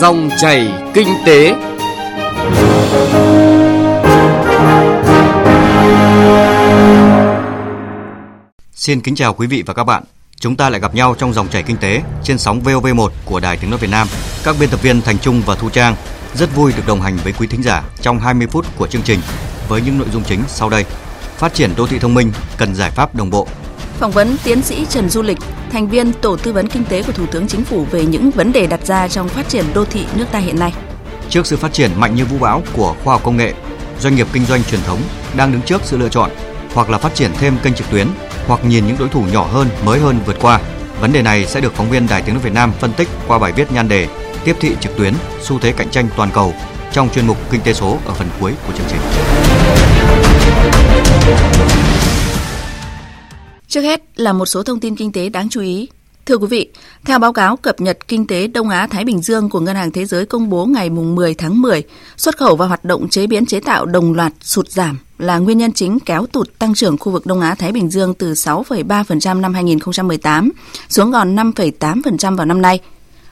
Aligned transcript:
Dòng 0.00 0.30
chảy 0.38 0.72
kinh 0.94 1.08
tế. 1.26 1.54
Xin 8.74 9.00
kính 9.00 9.14
chào 9.14 9.34
quý 9.34 9.46
vị 9.46 9.62
và 9.66 9.74
các 9.74 9.84
bạn. 9.84 10.02
Chúng 10.40 10.56
ta 10.56 10.70
lại 10.70 10.80
gặp 10.80 10.94
nhau 10.94 11.14
trong 11.18 11.32
dòng 11.32 11.48
chảy 11.48 11.62
kinh 11.62 11.76
tế 11.76 12.02
trên 12.24 12.38
sóng 12.38 12.60
VOV1 12.60 13.08
của 13.24 13.40
Đài 13.40 13.56
Tiếng 13.56 13.70
nói 13.70 13.78
Việt 13.78 13.90
Nam. 13.90 14.08
Các 14.44 14.56
biên 14.60 14.68
tập 14.68 14.82
viên 14.82 15.00
Thành 15.00 15.18
Trung 15.18 15.42
và 15.46 15.54
Thu 15.54 15.70
Trang 15.70 15.96
rất 16.34 16.56
vui 16.56 16.72
được 16.76 16.82
đồng 16.86 17.00
hành 17.00 17.16
với 17.24 17.32
quý 17.38 17.46
thính 17.46 17.62
giả 17.62 17.82
trong 18.02 18.18
20 18.18 18.46
phút 18.46 18.66
của 18.76 18.86
chương 18.86 19.02
trình 19.02 19.20
với 19.68 19.80
những 19.80 19.98
nội 19.98 20.08
dung 20.12 20.22
chính 20.24 20.40
sau 20.48 20.70
đây. 20.70 20.84
Phát 21.36 21.54
triển 21.54 21.70
đô 21.76 21.86
thị 21.86 21.98
thông 21.98 22.14
minh 22.14 22.32
cần 22.58 22.74
giải 22.74 22.90
pháp 22.90 23.14
đồng 23.14 23.30
bộ. 23.30 23.48
Phỏng 23.98 24.10
vấn 24.10 24.36
tiến 24.44 24.62
sĩ 24.62 24.86
Trần 24.90 25.08
Du 25.08 25.22
Lịch, 25.22 25.38
thành 25.72 25.88
viên 25.88 26.12
Tổ 26.12 26.36
tư 26.36 26.52
vấn 26.52 26.68
Kinh 26.68 26.84
tế 26.84 27.02
của 27.02 27.12
Thủ 27.12 27.26
tướng 27.26 27.48
Chính 27.48 27.64
phủ 27.64 27.86
về 27.90 28.04
những 28.04 28.30
vấn 28.30 28.52
đề 28.52 28.66
đặt 28.66 28.86
ra 28.86 29.08
trong 29.08 29.28
phát 29.28 29.48
triển 29.48 29.64
đô 29.74 29.84
thị 29.84 30.04
nước 30.14 30.24
ta 30.32 30.38
hiện 30.38 30.58
nay. 30.58 30.72
Trước 31.28 31.46
sự 31.46 31.56
phát 31.56 31.72
triển 31.72 31.90
mạnh 31.96 32.14
như 32.14 32.24
vũ 32.24 32.38
bão 32.38 32.62
của 32.72 32.94
khoa 33.04 33.14
học 33.14 33.22
công 33.24 33.36
nghệ, 33.36 33.54
doanh 34.00 34.14
nghiệp 34.14 34.26
kinh 34.32 34.44
doanh 34.44 34.64
truyền 34.64 34.80
thống 34.86 35.00
đang 35.36 35.52
đứng 35.52 35.62
trước 35.62 35.82
sự 35.84 35.96
lựa 35.96 36.08
chọn 36.08 36.30
hoặc 36.74 36.90
là 36.90 36.98
phát 36.98 37.14
triển 37.14 37.30
thêm 37.38 37.56
kênh 37.62 37.74
trực 37.74 37.90
tuyến 37.90 38.06
hoặc 38.46 38.64
nhìn 38.64 38.86
những 38.86 38.96
đối 38.98 39.08
thủ 39.08 39.24
nhỏ 39.32 39.48
hơn, 39.52 39.68
mới 39.84 39.98
hơn 39.98 40.20
vượt 40.26 40.36
qua. 40.40 40.60
Vấn 41.00 41.12
đề 41.12 41.22
này 41.22 41.46
sẽ 41.46 41.60
được 41.60 41.74
phóng 41.74 41.90
viên 41.90 42.06
Đài 42.06 42.22
Tiếng 42.22 42.34
nói 42.34 42.42
Việt 42.44 42.52
Nam 42.52 42.72
phân 42.80 42.92
tích 42.92 43.08
qua 43.26 43.38
bài 43.38 43.52
viết 43.52 43.72
nhan 43.72 43.88
đề 43.88 44.06
Tiếp 44.44 44.56
thị 44.60 44.76
trực 44.80 44.96
tuyến, 44.96 45.14
xu 45.42 45.58
thế 45.58 45.72
cạnh 45.72 45.90
tranh 45.90 46.08
toàn 46.16 46.30
cầu 46.34 46.54
trong 46.92 47.08
chuyên 47.10 47.26
mục 47.26 47.36
Kinh 47.50 47.60
tế 47.60 47.72
số 47.72 47.98
ở 48.06 48.14
phần 48.14 48.28
cuối 48.40 48.52
của 48.66 48.72
chương 48.72 48.86
trình. 48.90 49.00
Trước 53.68 53.80
hết 53.80 54.02
là 54.16 54.32
một 54.32 54.46
số 54.46 54.62
thông 54.62 54.80
tin 54.80 54.96
kinh 54.96 55.12
tế 55.12 55.28
đáng 55.28 55.48
chú 55.48 55.60
ý. 55.60 55.88
Thưa 56.26 56.36
quý 56.36 56.46
vị, 56.46 56.68
theo 57.04 57.18
báo 57.18 57.32
cáo 57.32 57.56
cập 57.56 57.80
nhật 57.80 58.08
kinh 58.08 58.26
tế 58.26 58.46
Đông 58.46 58.68
Á 58.68 58.86
Thái 58.86 59.04
Bình 59.04 59.22
Dương 59.22 59.50
của 59.50 59.60
Ngân 59.60 59.76
hàng 59.76 59.90
Thế 59.90 60.04
giới 60.04 60.26
công 60.26 60.50
bố 60.50 60.66
ngày 60.66 60.90
10 60.90 61.34
tháng 61.34 61.60
10, 61.60 61.82
xuất 62.16 62.36
khẩu 62.36 62.56
và 62.56 62.66
hoạt 62.66 62.84
động 62.84 63.08
chế 63.08 63.26
biến 63.26 63.46
chế 63.46 63.60
tạo 63.60 63.86
đồng 63.86 64.12
loạt 64.12 64.32
sụt 64.40 64.68
giảm 64.68 64.98
là 65.18 65.38
nguyên 65.38 65.58
nhân 65.58 65.72
chính 65.72 65.98
kéo 66.00 66.26
tụt 66.26 66.58
tăng 66.58 66.74
trưởng 66.74 66.98
khu 66.98 67.12
vực 67.12 67.26
Đông 67.26 67.40
Á 67.40 67.54
Thái 67.54 67.72
Bình 67.72 67.90
Dương 67.90 68.14
từ 68.14 68.32
6,3% 68.32 69.40
năm 69.40 69.54
2018 69.54 70.50
xuống 70.88 71.12
còn 71.12 71.36
5,8% 71.36 72.36
vào 72.36 72.46
năm 72.46 72.62
nay. 72.62 72.80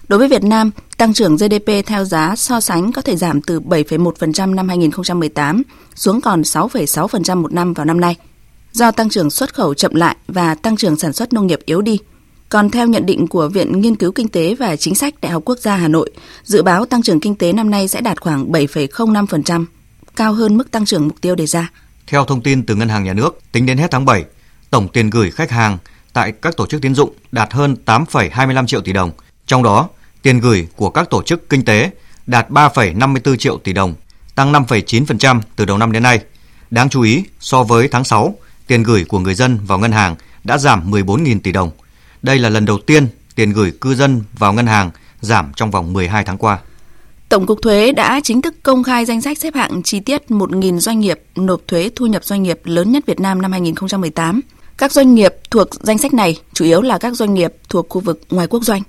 Đối 0.09 0.19
với 0.19 0.29
Việt 0.29 0.45
Nam, 0.45 0.71
tăng 0.97 1.15
trưởng 1.15 1.37
GDP 1.37 1.87
theo 1.87 2.05
giá 2.05 2.37
so 2.37 2.61
sánh 2.61 2.93
có 2.93 3.03
thể 3.03 3.17
giảm 3.17 3.43
từ 3.43 3.61
7,1% 3.61 4.55
năm 4.55 4.69
2018 4.69 5.63
xuống 5.95 6.21
còn 6.21 6.43
6,6% 6.43 7.43
một 7.43 7.53
năm 7.53 7.75
vào 7.75 7.87
năm 7.87 8.01
nay 8.01 8.17
do 8.77 8.91
tăng 8.91 9.09
trưởng 9.09 9.31
xuất 9.31 9.55
khẩu 9.55 9.75
chậm 9.75 9.95
lại 9.95 10.17
và 10.29 10.55
tăng 10.55 10.77
trưởng 10.77 10.97
sản 10.97 11.13
xuất 11.13 11.33
nông 11.33 11.47
nghiệp 11.47 11.59
yếu 11.65 11.83
đi. 11.83 11.99
Còn 12.49 12.71
theo 12.71 12.87
nhận 12.87 13.07
định 13.07 13.27
của 13.27 13.49
Viện 13.49 13.81
Nghiên 13.81 13.97
cứu 13.97 14.13
Kinh 14.13 14.29
tế 14.29 14.55
và 14.55 14.77
Chính 14.77 14.95
sách 14.95 15.21
Đại 15.21 15.33
học 15.33 15.43
Quốc 15.45 15.59
gia 15.59 15.77
Hà 15.77 15.89
Nội, 15.89 16.11
dự 16.45 16.63
báo 16.63 16.87
tăng 16.87 17.03
trưởng 17.03 17.21
kinh 17.21 17.35
tế 17.35 17.53
năm 17.53 17.71
nay 17.71 17.89
sẽ 17.89 18.01
đạt 18.01 18.21
khoảng 18.21 18.53
7,05%, 18.53 19.65
cao 20.17 20.33
hơn 20.33 20.57
mức 20.57 20.71
tăng 20.71 20.85
trưởng 20.85 21.09
mục 21.09 21.21
tiêu 21.21 21.35
đề 21.35 21.47
ra. 21.47 21.71
Theo 22.07 22.25
thông 22.25 22.41
tin 22.41 22.67
từ 22.67 22.75
Ngân 22.75 22.89
hàng 22.89 23.05
Nhà 23.05 23.13
nước, 23.13 23.41
tính 23.53 23.67
đến 23.67 23.79
hết 23.79 23.91
tháng 23.91 24.05
7, 24.05 24.25
tổng 24.71 24.89
tiền 24.89 25.11
gửi 25.11 25.31
khách 25.31 25.51
hàng 25.51 25.79
tại 26.13 26.33
các 26.33 26.57
tổ 26.57 26.67
chức 26.67 26.83
tín 26.83 26.95
dụng 26.95 27.11
đạt 27.33 27.53
hơn 27.53 27.77
8,25 27.87 28.67
triệu 28.67 28.81
tỷ 28.81 28.93
đồng. 28.93 29.11
Trong 29.47 29.63
đó, 29.63 29.89
tiền 30.23 30.41
gửi 30.41 30.67
của 30.77 30.91
các 30.91 31.11
tổ 31.11 31.23
chức 31.23 31.49
kinh 31.49 31.65
tế 31.65 31.91
đạt 32.27 32.51
3,54 32.51 33.37
triệu 33.37 33.59
tỷ 33.59 33.73
đồng, 33.73 33.95
tăng 34.35 34.53
5,9% 34.53 35.41
từ 35.57 35.65
đầu 35.65 35.79
năm 35.79 35.93
đến 35.93 36.03
nay. 36.03 36.21
Đáng 36.71 36.89
chú 36.89 37.03
ý, 37.03 37.25
so 37.41 37.63
với 37.63 37.89
tháng 37.89 38.05
6, 38.05 38.35
tiền 38.67 38.83
gửi 38.83 39.05
của 39.05 39.19
người 39.19 39.35
dân 39.35 39.59
vào 39.67 39.79
ngân 39.79 39.93
hàng 39.93 40.17
đã 40.45 40.59
giảm 40.59 40.91
14.000 40.91 41.41
tỷ 41.41 41.53
đồng. 41.53 41.71
Đây 42.23 42.39
là 42.39 42.49
lần 42.49 42.65
đầu 42.65 42.79
tiên 42.79 43.09
tiền 43.35 43.53
gửi 43.53 43.73
cư 43.81 43.95
dân 43.95 44.23
vào 44.39 44.53
ngân 44.53 44.67
hàng 44.67 44.91
giảm 45.21 45.53
trong 45.57 45.71
vòng 45.71 45.93
12 45.93 46.25
tháng 46.25 46.39
qua. 46.39 46.59
Tổng 47.29 47.47
cục 47.47 47.59
Thuế 47.63 47.93
đã 47.93 48.21
chính 48.25 48.43
thức 48.43 48.55
công 48.63 48.83
khai 48.83 49.05
danh 49.05 49.23
sách 49.23 49.39
xếp 49.39 49.55
hạng 49.55 49.83
chi 49.83 50.01
tiết 50.01 50.23
1.000 50.29 50.79
doanh 50.79 51.01
nghiệp 51.01 51.21
nộp 51.37 51.61
thuế 51.69 51.91
thu 51.97 52.07
nhập 52.07 52.25
doanh 52.25 52.43
nghiệp 52.43 52.61
lớn 52.65 52.93
nhất 52.93 53.07
Việt 53.07 53.21
Nam 53.21 53.43
năm 53.43 53.53
2018. 53.53 54.41
Các 54.79 54.93
doanh 54.93 55.15
nghiệp 55.15 55.35
thuộc 55.51 55.69
danh 55.81 55.99
sách 55.99 56.15
này 56.15 56.39
chủ 56.53 56.65
yếu 56.65 56.83
là 56.83 56.99
các 56.99 57.15
doanh 57.15 57.35
nghiệp 57.35 57.53
thuộc 57.69 57.87
khu 57.89 58.01
vực 58.01 58.21
ngoài 58.31 58.47
quốc 58.47 58.63
doanh. 58.63 58.83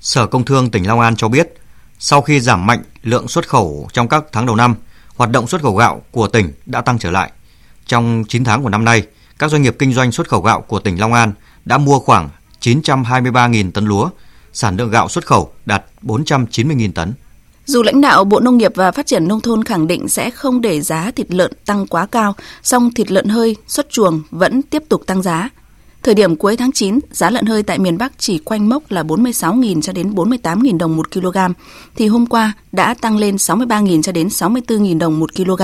Sở 0.00 0.26
Công 0.26 0.44
Thương 0.44 0.70
tỉnh 0.70 0.86
Long 0.86 1.00
An 1.00 1.16
cho 1.16 1.28
biết, 1.28 1.54
sau 1.98 2.22
khi 2.22 2.40
giảm 2.40 2.66
mạnh 2.66 2.82
lượng 3.02 3.28
xuất 3.28 3.48
khẩu 3.48 3.88
trong 3.92 4.08
các 4.08 4.24
tháng 4.32 4.46
đầu 4.46 4.56
năm, 4.56 4.74
hoạt 5.16 5.30
động 5.30 5.46
xuất 5.46 5.62
khẩu 5.62 5.76
gạo 5.76 6.02
của 6.10 6.28
tỉnh 6.28 6.52
đã 6.66 6.80
tăng 6.80 6.98
trở 6.98 7.10
lại. 7.10 7.30
Trong 7.86 8.24
9 8.28 8.44
tháng 8.44 8.62
của 8.62 8.68
năm 8.68 8.84
nay, 8.84 9.06
các 9.40 9.50
doanh 9.50 9.62
nghiệp 9.62 9.76
kinh 9.78 9.92
doanh 9.92 10.12
xuất 10.12 10.28
khẩu 10.28 10.40
gạo 10.40 10.60
của 10.60 10.78
tỉnh 10.78 11.00
Long 11.00 11.12
An 11.12 11.32
đã 11.64 11.78
mua 11.78 11.98
khoảng 11.98 12.28
923.000 12.60 13.70
tấn 13.70 13.86
lúa, 13.86 14.10
sản 14.52 14.76
lượng 14.76 14.90
gạo 14.90 15.08
xuất 15.08 15.26
khẩu 15.26 15.52
đạt 15.66 15.84
490.000 16.02 16.92
tấn. 16.92 17.12
Dù 17.66 17.82
lãnh 17.82 18.00
đạo 18.00 18.24
Bộ 18.24 18.40
Nông 18.40 18.58
nghiệp 18.58 18.72
và 18.74 18.92
Phát 18.92 19.06
triển 19.06 19.28
Nông 19.28 19.40
thôn 19.40 19.64
khẳng 19.64 19.86
định 19.86 20.08
sẽ 20.08 20.30
không 20.30 20.60
để 20.60 20.80
giá 20.80 21.10
thịt 21.16 21.30
lợn 21.30 21.52
tăng 21.66 21.86
quá 21.86 22.06
cao, 22.06 22.34
song 22.62 22.90
thịt 22.94 23.10
lợn 23.10 23.28
hơi 23.28 23.56
xuất 23.66 23.90
chuồng 23.90 24.22
vẫn 24.30 24.62
tiếp 24.62 24.82
tục 24.88 25.02
tăng 25.06 25.22
giá. 25.22 25.48
Thời 26.02 26.14
điểm 26.14 26.36
cuối 26.36 26.56
tháng 26.56 26.72
9, 26.72 26.98
giá 27.10 27.30
lợn 27.30 27.46
hơi 27.46 27.62
tại 27.62 27.78
miền 27.78 27.98
Bắc 27.98 28.12
chỉ 28.18 28.38
quanh 28.38 28.68
mốc 28.68 28.90
là 28.90 29.02
46.000 29.02 29.80
cho 29.80 29.92
đến 29.92 30.12
48.000 30.14 30.78
đồng 30.78 30.96
1 30.96 31.12
kg, 31.12 31.38
thì 31.96 32.06
hôm 32.06 32.26
qua 32.26 32.52
đã 32.72 32.94
tăng 32.94 33.16
lên 33.16 33.36
63.000 33.36 34.02
cho 34.02 34.12
đến 34.12 34.28
64.000 34.28 34.98
đồng 34.98 35.20
1 35.20 35.34
kg. 35.34 35.62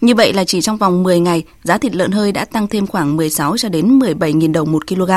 Như 0.00 0.14
vậy 0.14 0.32
là 0.32 0.44
chỉ 0.44 0.60
trong 0.60 0.76
vòng 0.76 1.02
10 1.02 1.20
ngày, 1.20 1.44
giá 1.62 1.78
thịt 1.78 1.94
lợn 1.94 2.10
hơi 2.10 2.32
đã 2.32 2.44
tăng 2.44 2.68
thêm 2.68 2.86
khoảng 2.86 3.16
16 3.16 3.56
cho 3.56 3.68
đến 3.68 3.98
17.000 3.98 4.52
đồng 4.52 4.72
1 4.72 4.86
kg. 4.86 5.10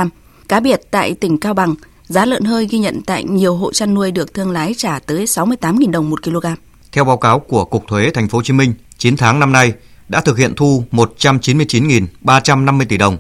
Cá 0.47 0.59
biệt 0.59 0.81
tại 0.91 1.13
tỉnh 1.13 1.37
Cao 1.37 1.53
Bằng, 1.53 1.75
giá 2.07 2.25
lợn 2.25 2.43
hơi 2.43 2.65
ghi 2.65 2.77
nhận 2.77 3.01
tại 3.01 3.23
nhiều 3.23 3.55
hộ 3.55 3.73
chăn 3.73 3.93
nuôi 3.93 4.11
được 4.11 4.33
thương 4.33 4.51
lái 4.51 4.73
trả 4.77 4.99
tới 4.99 5.25
68.000 5.25 5.91
đồng 5.91 6.09
1 6.09 6.23
kg. 6.23 6.45
Theo 6.91 7.05
báo 7.05 7.17
cáo 7.17 7.39
của 7.39 7.65
Cục 7.65 7.87
Thuế 7.87 8.09
Thành 8.13 8.27
phố 8.27 8.37
Hồ 8.37 8.41
Chí 8.43 8.53
Minh, 8.53 8.73
9 8.97 9.17
tháng 9.17 9.39
năm 9.39 9.51
nay 9.51 9.73
đã 10.09 10.21
thực 10.21 10.37
hiện 10.37 10.53
thu 10.55 10.83
199.350 10.91 12.85
tỷ 12.89 12.97
đồng, 12.97 13.17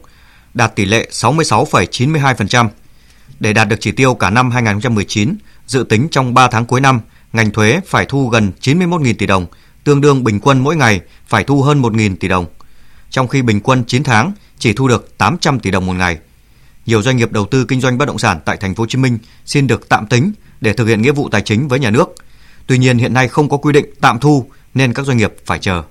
đạt 0.59 0.75
tỷ 0.75 0.85
lệ 0.85 1.09
66,92%. 1.11 2.67
Để 3.39 3.53
đạt 3.53 3.67
được 3.67 3.75
chỉ 3.79 3.91
tiêu 3.91 4.13
cả 4.13 4.29
năm 4.29 4.51
2019, 4.51 5.35
dự 5.67 5.83
tính 5.89 6.07
trong 6.11 6.33
3 6.33 6.47
tháng 6.47 6.65
cuối 6.65 6.81
năm, 6.81 6.99
ngành 7.33 7.51
thuế 7.51 7.79
phải 7.87 8.05
thu 8.05 8.29
gần 8.29 8.51
91.000 8.61 9.13
tỷ 9.17 9.25
đồng, 9.25 9.45
tương 9.83 10.01
đương 10.01 10.23
bình 10.23 10.39
quân 10.39 10.59
mỗi 10.59 10.75
ngày 10.75 11.01
phải 11.27 11.43
thu 11.43 11.61
hơn 11.61 11.81
1.000 11.81 12.15
tỷ 12.15 12.27
đồng, 12.27 12.45
trong 13.09 13.27
khi 13.27 13.41
bình 13.41 13.59
quân 13.59 13.83
9 13.87 14.03
tháng 14.03 14.31
chỉ 14.59 14.73
thu 14.73 14.87
được 14.87 15.17
800 15.17 15.59
tỷ 15.59 15.71
đồng 15.71 15.85
một 15.85 15.93
ngày. 15.93 16.17
Nhiều 16.85 17.01
doanh 17.01 17.17
nghiệp 17.17 17.31
đầu 17.31 17.45
tư 17.45 17.65
kinh 17.65 17.81
doanh 17.81 17.97
bất 17.97 18.05
động 18.05 18.19
sản 18.19 18.39
tại 18.45 18.57
thành 18.57 18.75
phố 18.75 18.81
Hồ 18.81 18.87
Chí 18.87 18.97
Minh 18.97 19.17
xin 19.45 19.67
được 19.67 19.89
tạm 19.89 20.07
tính 20.07 20.31
để 20.61 20.73
thực 20.73 20.85
hiện 20.85 21.01
nghĩa 21.01 21.11
vụ 21.11 21.29
tài 21.29 21.41
chính 21.41 21.67
với 21.67 21.79
nhà 21.79 21.89
nước. 21.89 22.15
Tuy 22.67 22.77
nhiên 22.77 22.97
hiện 22.97 23.13
nay 23.13 23.27
không 23.27 23.49
có 23.49 23.57
quy 23.57 23.73
định 23.73 23.85
tạm 24.01 24.19
thu 24.19 24.49
nên 24.73 24.93
các 24.93 25.05
doanh 25.05 25.17
nghiệp 25.17 25.33
phải 25.45 25.59
chờ. 25.59 25.83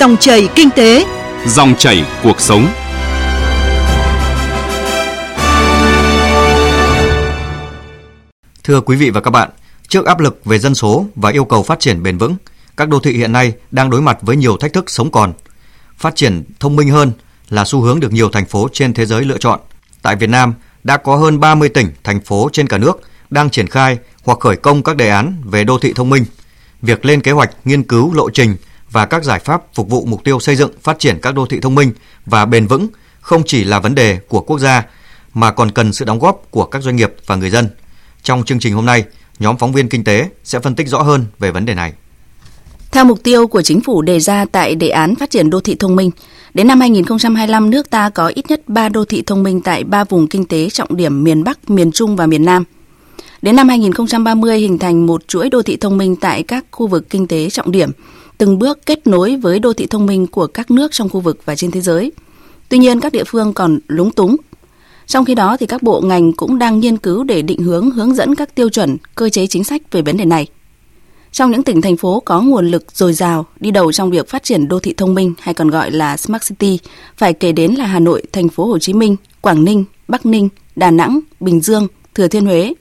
Dòng 0.00 0.16
chảy 0.16 0.48
kinh 0.54 0.70
tế, 0.70 1.06
dòng 1.46 1.74
chảy 1.78 2.04
cuộc 2.22 2.40
sống. 2.40 2.68
Thưa 8.64 8.80
quý 8.80 8.96
vị 8.96 9.10
và 9.10 9.20
các 9.20 9.30
bạn, 9.30 9.50
trước 9.88 10.06
áp 10.06 10.20
lực 10.20 10.44
về 10.44 10.58
dân 10.58 10.74
số 10.74 11.06
và 11.16 11.30
yêu 11.30 11.44
cầu 11.44 11.62
phát 11.62 11.80
triển 11.80 12.02
bền 12.02 12.18
vững, 12.18 12.36
các 12.76 12.88
đô 12.88 13.00
thị 13.00 13.12
hiện 13.12 13.32
nay 13.32 13.52
đang 13.70 13.90
đối 13.90 14.00
mặt 14.00 14.18
với 14.22 14.36
nhiều 14.36 14.56
thách 14.56 14.72
thức 14.72 14.90
sống 14.90 15.10
còn. 15.10 15.32
Phát 15.98 16.16
triển 16.16 16.44
thông 16.60 16.76
minh 16.76 16.88
hơn 16.88 17.12
là 17.48 17.64
xu 17.64 17.80
hướng 17.80 18.00
được 18.00 18.12
nhiều 18.12 18.28
thành 18.28 18.46
phố 18.46 18.68
trên 18.72 18.94
thế 18.94 19.06
giới 19.06 19.24
lựa 19.24 19.38
chọn. 19.38 19.60
Tại 20.02 20.16
Việt 20.16 20.30
Nam, 20.30 20.54
đã 20.84 20.96
có 20.96 21.16
hơn 21.16 21.40
30 21.40 21.68
tỉnh, 21.68 21.88
thành 22.04 22.20
phố 22.20 22.48
trên 22.52 22.66
cả 22.66 22.78
nước 22.78 23.00
đang 23.30 23.50
triển 23.50 23.66
khai 23.66 23.98
hoặc 24.24 24.40
khởi 24.40 24.56
công 24.56 24.82
các 24.82 24.96
đề 24.96 25.10
án 25.10 25.42
về 25.44 25.64
đô 25.64 25.78
thị 25.78 25.92
thông 25.92 26.10
minh. 26.10 26.24
Việc 26.82 27.04
lên 27.04 27.20
kế 27.20 27.32
hoạch, 27.32 27.50
nghiên 27.64 27.82
cứu 27.82 28.14
lộ 28.14 28.30
trình 28.30 28.56
và 28.90 29.06
các 29.06 29.24
giải 29.24 29.38
pháp 29.38 29.62
phục 29.74 29.88
vụ 29.88 30.04
mục 30.04 30.24
tiêu 30.24 30.40
xây 30.40 30.56
dựng 30.56 30.70
phát 30.82 30.98
triển 30.98 31.18
các 31.22 31.34
đô 31.34 31.46
thị 31.46 31.60
thông 31.60 31.74
minh 31.74 31.92
và 32.26 32.46
bền 32.46 32.66
vững 32.66 32.86
không 33.20 33.42
chỉ 33.46 33.64
là 33.64 33.78
vấn 33.78 33.94
đề 33.94 34.18
của 34.28 34.40
quốc 34.40 34.58
gia 34.58 34.86
mà 35.34 35.50
còn 35.50 35.70
cần 35.70 35.92
sự 35.92 36.04
đóng 36.04 36.18
góp 36.18 36.42
của 36.50 36.64
các 36.64 36.82
doanh 36.82 36.96
nghiệp 36.96 37.14
và 37.26 37.36
người 37.36 37.50
dân. 37.50 37.68
Trong 38.22 38.44
chương 38.44 38.58
trình 38.58 38.74
hôm 38.74 38.86
nay, 38.86 39.04
nhóm 39.38 39.56
phóng 39.56 39.72
viên 39.72 39.88
kinh 39.88 40.04
tế 40.04 40.28
sẽ 40.44 40.60
phân 40.60 40.74
tích 40.74 40.88
rõ 40.88 41.02
hơn 41.02 41.26
về 41.38 41.50
vấn 41.50 41.66
đề 41.66 41.74
này. 41.74 41.92
Theo 42.92 43.04
mục 43.04 43.22
tiêu 43.22 43.46
của 43.46 43.62
chính 43.62 43.80
phủ 43.80 44.02
đề 44.02 44.20
ra 44.20 44.44
tại 44.52 44.74
đề 44.74 44.88
án 44.88 45.14
phát 45.14 45.30
triển 45.30 45.50
đô 45.50 45.60
thị 45.60 45.76
thông 45.78 45.96
minh, 45.96 46.10
đến 46.54 46.68
năm 46.68 46.80
2025 46.80 47.70
nước 47.70 47.90
ta 47.90 48.10
có 48.10 48.26
ít 48.26 48.44
nhất 48.48 48.62
3 48.66 48.88
đô 48.88 49.04
thị 49.04 49.22
thông 49.26 49.42
minh 49.42 49.60
tại 49.60 49.84
3 49.84 50.04
vùng 50.04 50.26
kinh 50.28 50.44
tế 50.44 50.70
trọng 50.70 50.96
điểm 50.96 51.24
miền 51.24 51.44
Bắc, 51.44 51.70
miền 51.70 51.92
Trung 51.92 52.16
và 52.16 52.26
miền 52.26 52.44
Nam. 52.44 52.64
Đến 53.42 53.56
năm 53.56 53.68
2030 53.68 54.58
hình 54.58 54.78
thành 54.78 55.06
một 55.06 55.28
chuỗi 55.28 55.50
đô 55.50 55.62
thị 55.62 55.76
thông 55.76 55.98
minh 55.98 56.16
tại 56.16 56.42
các 56.42 56.64
khu 56.70 56.86
vực 56.86 57.10
kinh 57.10 57.26
tế 57.26 57.50
trọng 57.50 57.72
điểm, 57.72 57.90
từng 58.40 58.58
bước 58.58 58.86
kết 58.86 59.06
nối 59.06 59.36
với 59.36 59.58
đô 59.58 59.72
thị 59.72 59.86
thông 59.86 60.06
minh 60.06 60.26
của 60.26 60.46
các 60.46 60.70
nước 60.70 60.92
trong 60.92 61.08
khu 61.08 61.20
vực 61.20 61.38
và 61.44 61.56
trên 61.56 61.70
thế 61.70 61.80
giới. 61.80 62.12
Tuy 62.68 62.78
nhiên 62.78 63.00
các 63.00 63.12
địa 63.12 63.24
phương 63.24 63.52
còn 63.52 63.78
lúng 63.88 64.10
túng 64.10 64.36
trong 65.06 65.24
khi 65.24 65.34
đó 65.34 65.56
thì 65.56 65.66
các 65.66 65.82
bộ 65.82 66.00
ngành 66.00 66.32
cũng 66.32 66.58
đang 66.58 66.80
nghiên 66.80 66.96
cứu 66.96 67.24
để 67.24 67.42
định 67.42 67.62
hướng 67.62 67.90
hướng 67.90 68.14
dẫn 68.14 68.34
các 68.34 68.54
tiêu 68.54 68.68
chuẩn, 68.68 68.96
cơ 69.14 69.28
chế 69.28 69.46
chính 69.46 69.64
sách 69.64 69.82
về 69.92 70.02
vấn 70.02 70.16
đề 70.16 70.24
này. 70.24 70.46
Trong 71.32 71.50
những 71.50 71.62
tỉnh 71.62 71.80
thành 71.80 71.96
phố 71.96 72.20
có 72.20 72.42
nguồn 72.42 72.66
lực 72.66 72.84
dồi 72.92 73.12
dào 73.12 73.46
đi 73.60 73.70
đầu 73.70 73.92
trong 73.92 74.10
việc 74.10 74.28
phát 74.28 74.42
triển 74.42 74.68
đô 74.68 74.80
thị 74.80 74.94
thông 74.96 75.14
minh 75.14 75.34
hay 75.40 75.54
còn 75.54 75.70
gọi 75.70 75.90
là 75.90 76.16
Smart 76.16 76.48
City, 76.48 76.78
phải 77.16 77.32
kể 77.32 77.52
đến 77.52 77.74
là 77.74 77.86
Hà 77.86 77.98
Nội, 77.98 78.22
thành 78.32 78.48
phố 78.48 78.66
Hồ 78.66 78.78
Chí 78.78 78.92
Minh, 78.92 79.16
Quảng 79.40 79.64
Ninh, 79.64 79.84
Bắc 80.08 80.26
Ninh, 80.26 80.48
Đà 80.76 80.90
Nẵng, 80.90 81.20
Bình 81.40 81.60
Dương, 81.60 81.86
Thừa 82.14 82.28
Thiên 82.28 82.46
Huế. 82.46 82.74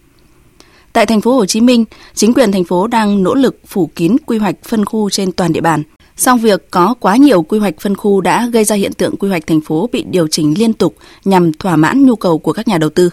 Tại 0.94 1.06
thành 1.06 1.22
phố 1.22 1.36
Hồ 1.36 1.46
Chí 1.46 1.62
Minh, 1.62 1.86
chính 2.14 2.34
quyền 2.34 2.52
thành 2.52 2.64
phố 2.64 2.88
đang 2.88 3.24
nỗ 3.24 3.36
lực 3.36 3.60
phủ 3.68 3.90
kín 3.96 4.16
quy 4.26 4.38
hoạch 4.38 4.56
phân 4.64 4.86
khu 4.86 5.10
trên 5.10 5.32
toàn 5.32 5.54
địa 5.54 5.62
bàn. 5.62 5.84
Song 6.18 6.40
việc 6.40 6.72
có 6.72 6.96
quá 7.00 7.18
nhiều 7.18 7.42
quy 7.42 7.60
hoạch 7.60 7.80
phân 7.80 7.96
khu 7.96 8.22
đã 8.22 8.50
gây 8.54 8.64
ra 8.64 8.76
hiện 8.76 8.94
tượng 8.94 9.18
quy 9.18 9.30
hoạch 9.30 9.48
thành 9.48 9.62
phố 9.62 9.90
bị 9.92 10.04
điều 10.04 10.28
chỉnh 10.28 10.54
liên 10.58 10.74
tục 10.74 10.96
nhằm 11.26 11.54
thỏa 11.54 11.76
mãn 11.76 12.06
nhu 12.06 12.16
cầu 12.16 12.40
của 12.40 12.54
các 12.54 12.68
nhà 12.68 12.78
đầu 12.78 12.90
tư. 12.90 13.10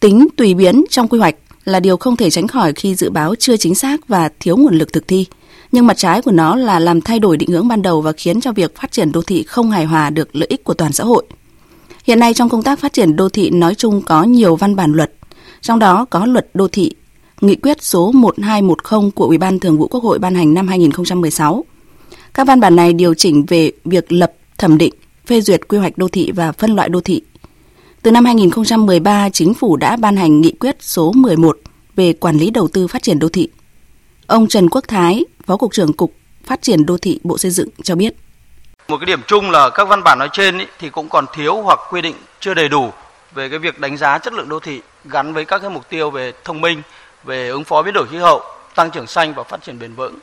Tính 0.00 0.26
tùy 0.36 0.54
biến 0.54 0.84
trong 0.90 1.08
quy 1.08 1.18
hoạch 1.18 1.34
là 1.64 1.80
điều 1.80 1.96
không 1.96 2.16
thể 2.16 2.30
tránh 2.30 2.48
khỏi 2.48 2.72
khi 2.72 2.94
dự 2.94 3.10
báo 3.10 3.34
chưa 3.34 3.56
chính 3.56 3.74
xác 3.74 4.08
và 4.08 4.30
thiếu 4.40 4.56
nguồn 4.56 4.74
lực 4.74 4.92
thực 4.92 5.08
thi. 5.08 5.26
Nhưng 5.72 5.86
mặt 5.86 5.96
trái 5.96 6.22
của 6.22 6.30
nó 6.30 6.56
là 6.56 6.78
làm 6.78 7.00
thay 7.00 7.18
đổi 7.18 7.36
định 7.36 7.48
hướng 7.48 7.68
ban 7.68 7.82
đầu 7.82 8.00
và 8.00 8.12
khiến 8.12 8.40
cho 8.40 8.52
việc 8.52 8.76
phát 8.76 8.92
triển 8.92 9.12
đô 9.12 9.22
thị 9.22 9.42
không 9.42 9.70
hài 9.70 9.84
hòa 9.84 10.10
được 10.10 10.36
lợi 10.36 10.46
ích 10.48 10.64
của 10.64 10.74
toàn 10.74 10.92
xã 10.92 11.04
hội. 11.04 11.24
Hiện 12.04 12.20
nay 12.20 12.34
trong 12.34 12.48
công 12.48 12.62
tác 12.62 12.80
phát 12.80 12.92
triển 12.92 13.16
đô 13.16 13.28
thị 13.28 13.50
nói 13.50 13.74
chung 13.74 14.02
có 14.02 14.22
nhiều 14.22 14.56
văn 14.56 14.76
bản 14.76 14.92
luật, 14.92 15.12
trong 15.62 15.78
đó 15.78 16.06
có 16.10 16.26
luật 16.26 16.46
đô 16.54 16.68
thị, 16.68 16.90
nghị 17.40 17.56
quyết 17.56 17.82
số 17.82 18.12
1210 18.12 19.10
của 19.10 19.24
Ủy 19.24 19.38
ban 19.38 19.58
Thường 19.58 19.78
vụ 19.78 19.88
Quốc 19.88 20.02
hội 20.02 20.18
ban 20.18 20.34
hành 20.34 20.54
năm 20.54 20.68
2016. 20.68 21.64
Các 22.34 22.46
văn 22.46 22.60
bản 22.60 22.76
này 22.76 22.92
điều 22.92 23.14
chỉnh 23.14 23.44
về 23.48 23.72
việc 23.84 24.12
lập, 24.12 24.32
thẩm 24.58 24.78
định, 24.78 24.94
phê 25.26 25.40
duyệt 25.40 25.68
quy 25.68 25.78
hoạch 25.78 25.98
đô 25.98 26.08
thị 26.08 26.32
và 26.34 26.52
phân 26.52 26.76
loại 26.76 26.88
đô 26.88 27.00
thị. 27.00 27.22
Từ 28.02 28.10
năm 28.10 28.24
2013, 28.24 29.28
Chính 29.30 29.54
phủ 29.54 29.76
đã 29.76 29.96
ban 29.96 30.16
hành 30.16 30.40
nghị 30.40 30.52
quyết 30.52 30.76
số 30.80 31.12
11 31.12 31.58
về 31.96 32.12
quản 32.12 32.36
lý 32.36 32.50
đầu 32.50 32.68
tư 32.68 32.86
phát 32.86 33.02
triển 33.02 33.18
đô 33.18 33.28
thị. 33.28 33.48
Ông 34.26 34.48
Trần 34.48 34.68
Quốc 34.68 34.84
Thái, 34.88 35.24
Phó 35.46 35.56
Cục 35.56 35.72
trưởng 35.72 35.92
Cục 35.92 36.14
Phát 36.44 36.62
triển 36.62 36.86
Đô 36.86 36.98
thị 36.98 37.20
Bộ 37.24 37.38
Xây 37.38 37.50
dựng 37.50 37.68
cho 37.82 37.94
biết. 37.94 38.14
Một 38.88 38.98
cái 38.98 39.06
điểm 39.06 39.20
chung 39.26 39.50
là 39.50 39.70
các 39.70 39.88
văn 39.88 40.02
bản 40.04 40.18
nói 40.18 40.28
trên 40.32 40.58
ý, 40.58 40.66
thì 40.78 40.90
cũng 40.90 41.08
còn 41.08 41.26
thiếu 41.34 41.62
hoặc 41.62 41.78
quy 41.90 42.00
định 42.00 42.14
chưa 42.40 42.54
đầy 42.54 42.68
đủ 42.68 42.90
về 43.34 43.48
cái 43.48 43.58
việc 43.58 43.80
đánh 43.80 43.96
giá 43.96 44.18
chất 44.18 44.32
lượng 44.32 44.48
đô 44.48 44.60
thị 44.60 44.80
gắn 45.04 45.32
với 45.34 45.44
các 45.44 45.58
cái 45.58 45.70
mục 45.70 45.88
tiêu 45.88 46.10
về 46.10 46.32
thông 46.44 46.60
minh, 46.60 46.82
về 47.24 47.48
ứng 47.48 47.64
phó 47.64 47.82
biến 47.82 47.94
đổi 47.94 48.06
khí 48.10 48.16
hậu, 48.16 48.42
tăng 48.74 48.90
trưởng 48.90 49.06
xanh 49.06 49.34
và 49.34 49.42
phát 49.42 49.62
triển 49.62 49.78
bền 49.78 49.94
vững. 49.94 50.18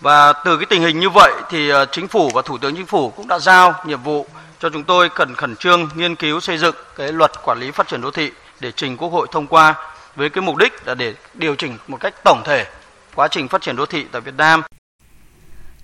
Và 0.00 0.32
từ 0.32 0.56
cái 0.56 0.66
tình 0.66 0.82
hình 0.82 1.00
như 1.00 1.10
vậy 1.10 1.32
thì 1.50 1.68
ờ, 1.68 1.86
chính 1.92 2.08
phủ 2.08 2.30
và 2.34 2.42
thủ 2.42 2.58
tướng 2.58 2.76
chính 2.76 2.86
phủ 2.86 3.10
cũng 3.10 3.28
đã 3.28 3.38
giao 3.38 3.74
nhiệm 3.86 4.02
vụ 4.02 4.26
cho 4.60 4.70
chúng 4.70 4.84
tôi 4.84 5.08
cần 5.08 5.34
khẩn 5.34 5.56
trương 5.56 5.88
nghiên 5.94 6.14
cứu 6.14 6.40
xây 6.40 6.58
dựng 6.58 6.74
cái 6.96 7.12
luật 7.12 7.30
quản 7.44 7.60
lý 7.60 7.70
phát 7.70 7.88
triển 7.88 8.00
đô 8.00 8.10
thị 8.10 8.30
để 8.60 8.72
trình 8.72 8.96
Quốc 8.96 9.08
hội 9.08 9.26
thông 9.30 9.46
qua 9.46 9.74
với 10.16 10.30
cái 10.30 10.42
mục 10.42 10.56
đích 10.56 10.86
là 10.86 10.94
để 10.94 11.14
điều 11.34 11.54
chỉnh 11.54 11.76
một 11.88 12.00
cách 12.00 12.14
tổng 12.24 12.42
thể 12.44 12.66
quá 13.14 13.28
trình 13.28 13.48
phát 13.48 13.62
triển 13.62 13.76
đô 13.76 13.86
thị 13.86 14.04
tại 14.12 14.20
Việt 14.20 14.34
Nam. 14.36 14.62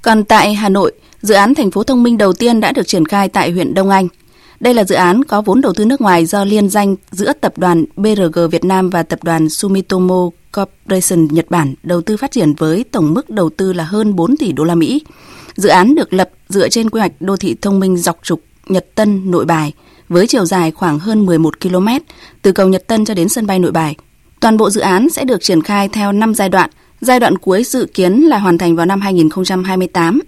Còn 0.03 0.25
tại 0.25 0.55
Hà 0.55 0.69
Nội, 0.69 0.93
dự 1.23 1.35
án 1.35 1.55
thành 1.55 1.71
phố 1.71 1.83
thông 1.83 2.03
minh 2.03 2.19
đầu 2.19 2.33
tiên 2.33 2.61
đã 2.61 2.73
được 2.73 2.87
triển 2.87 3.07
khai 3.07 3.29
tại 3.29 3.51
huyện 3.51 3.75
Đông 3.75 3.91
Anh. 3.91 4.09
Đây 4.61 4.75
là 4.75 4.85
dự 4.85 4.95
án 4.95 5.25
có 5.25 5.43
vốn 5.43 5.61
đầu 5.61 5.73
tư 5.73 5.85
nước 5.85 6.01
ngoài 6.01 6.27
do 6.27 6.45
liên 6.45 6.69
danh 6.69 6.97
giữa 7.11 7.33
tập 7.33 7.59
đoàn 7.59 7.85
BRG 7.97 8.49
Việt 8.51 8.65
Nam 8.65 8.91
và 8.91 9.03
tập 9.03 9.25
đoàn 9.25 9.49
Sumitomo 9.49 10.31
Corporation 10.53 11.29
Nhật 11.31 11.47
Bản 11.51 11.75
đầu 11.83 12.01
tư 12.01 12.17
phát 12.17 12.31
triển 12.31 12.53
với 12.55 12.85
tổng 12.85 13.15
mức 13.15 13.31
đầu 13.31 13.51
tư 13.51 13.73
là 13.73 13.85
hơn 13.85 14.17
4 14.17 14.37
tỷ 14.37 14.53
đô 14.53 14.65
la 14.65 14.75
Mỹ. 14.75 15.03
Dự 15.57 15.69
án 15.69 15.95
được 15.95 16.13
lập 16.13 16.31
dựa 16.49 16.69
trên 16.69 16.91
quy 16.91 16.99
hoạch 16.99 17.13
đô 17.21 17.37
thị 17.37 17.57
thông 17.63 17.81
minh 17.81 17.97
dọc 17.97 18.19
trục 18.23 18.41
Nhật 18.69 18.87
Tân 18.95 19.31
Nội 19.31 19.45
Bài 19.45 19.73
với 20.09 20.27
chiều 20.27 20.45
dài 20.45 20.71
khoảng 20.71 20.99
hơn 20.99 21.27
11 21.27 21.61
km 21.61 21.89
từ 22.43 22.53
cầu 22.53 22.69
Nhật 22.69 22.87
Tân 22.87 23.05
cho 23.05 23.15
đến 23.15 23.29
sân 23.29 23.47
bay 23.47 23.59
Nội 23.59 23.73
Bài. 23.73 23.97
Toàn 24.41 24.57
bộ 24.57 24.71
dự 24.71 24.81
án 24.81 25.09
sẽ 25.09 25.25
được 25.25 25.43
triển 25.43 25.63
khai 25.63 25.89
theo 25.89 26.13
5 26.13 26.35
giai 26.35 26.49
đoạn 26.49 26.71
Giai 27.01 27.21
đoạn 27.21 27.39
cuối 27.39 27.65
dự 27.65 27.87
kiến 27.95 28.21
là 28.21 28.39
hoàn 28.39 28.59
thành 28.59 28.77
vào 28.77 28.87
năm 28.87 29.01
2028. 29.01 30.21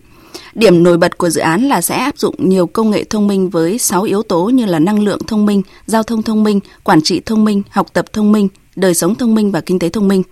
Điểm 0.58 0.82
nổi 0.82 0.98
bật 0.98 1.18
của 1.18 1.30
dự 1.30 1.40
án 1.40 1.62
là 1.62 1.80
sẽ 1.80 1.96
áp 1.96 2.18
dụng 2.18 2.34
nhiều 2.38 2.66
công 2.66 2.90
nghệ 2.90 3.04
thông 3.04 3.26
minh 3.26 3.50
với 3.50 3.78
6 3.78 4.02
yếu 4.02 4.22
tố 4.22 4.44
như 4.44 4.66
là 4.66 4.78
năng 4.78 5.00
lượng 5.00 5.18
thông 5.26 5.46
minh, 5.46 5.62
giao 5.86 6.02
thông 6.02 6.22
thông 6.22 6.44
minh, 6.44 6.60
quản 6.84 7.02
trị 7.02 7.20
thông 7.26 7.44
minh, 7.44 7.62
học 7.70 7.86
tập 7.92 8.12
thông 8.12 8.32
minh, 8.32 8.48
đời 8.76 8.94
sống 8.94 9.14
thông 9.14 9.34
minh 9.34 9.50
và 9.50 9.60
kinh 9.60 9.78
tế 9.78 9.88
thông 9.88 10.08
minh. 10.08 10.22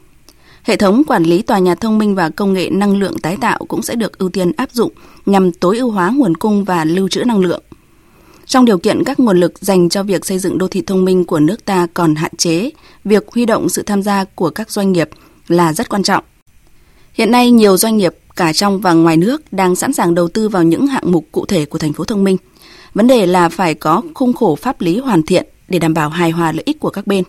Hệ 0.62 0.76
thống 0.76 1.02
quản 1.06 1.23
lý 1.23 1.43
tòa 1.43 1.58
nhà 1.58 1.75
thông 1.75 1.99
minh 1.99 2.14
và 2.14 2.31
công 2.31 2.52
nghệ 2.52 2.70
năng 2.70 2.96
lượng 2.96 3.19
tái 3.19 3.37
tạo 3.40 3.58
cũng 3.69 3.82
sẽ 3.82 3.94
được 3.94 4.19
ưu 4.19 4.28
tiên 4.28 4.52
áp 4.56 4.70
dụng 4.73 4.93
nhằm 5.26 5.52
tối 5.52 5.78
ưu 5.78 5.90
hóa 5.90 6.11
nguồn 6.11 6.34
cung 6.34 6.64
và 6.64 6.84
lưu 6.84 7.08
trữ 7.08 7.25
năng 7.25 7.40
lượng. 7.40 7.62
Trong 8.46 8.64
điều 8.64 8.79
kiện 8.79 9.05
các 9.05 9.20
nguồn 9.20 9.40
lực 9.40 9.52
dành 9.61 9.88
cho 9.88 10.02
việc 10.02 10.26
xây 10.26 10.38
dựng 10.38 10.58
đô 10.58 10.69
thị 10.69 10.82
thông 10.87 11.05
minh 11.05 11.25
của 11.25 11.40
nước 11.40 11.64
ta 11.64 11.87
còn 11.94 12.14
hạn 12.14 12.37
chế, 12.37 12.70
việc 13.05 13.25
huy 13.32 13.46
động 13.46 13.69
sự 13.69 13.82
tham 13.82 14.02
gia 14.02 14.25
của 14.25 14.50
các 14.50 14.70
doanh 14.70 14.93
nghiệp– 14.93 15.11
là 15.49 15.72
rất 15.72 15.88
quan 15.88 16.02
trọng. 16.02 16.25
Hiện 17.12 17.31
nay 17.31 17.50
nhiều 17.50 17.76
doanh 17.76 17.96
nghiệp 17.96 18.14
cả 18.36 18.52
trong 18.52 18.80
và 18.80 18.92
ngoài 18.92 19.16
nước 19.16 19.52
đang 19.52 19.76
sẵn 19.76 19.92
sàng 19.92 20.14
đầu 20.14 20.28
tư 20.28 20.48
vào 20.48 20.62
những 20.62 20.86
hạng 20.86 21.12
mục 21.12 21.26
cụ 21.32 21.46
thể 21.46 21.64
của 21.64 21.78
thành 21.78 21.92
phố 21.92 22.04
thông 22.04 22.24
minh. 22.24 22.36
Vấn 22.94 23.06
đề 23.06 23.26
là 23.26 23.48
phải 23.48 23.74
có 23.74 24.02
khung 24.14 24.32
khổ 24.32 24.54
pháp 24.54 24.80
lý 24.80 24.98
hoàn 24.98 25.22
thiện 25.22 25.46
để 25.68 25.78
đảm 25.78 25.94
bảo 25.94 26.08
hài 26.08 26.30
hòa 26.30 26.52
lợi 26.52 26.62
ích 26.66 26.80
của 26.80 26.90
các 26.90 27.06
bên. 27.06 27.24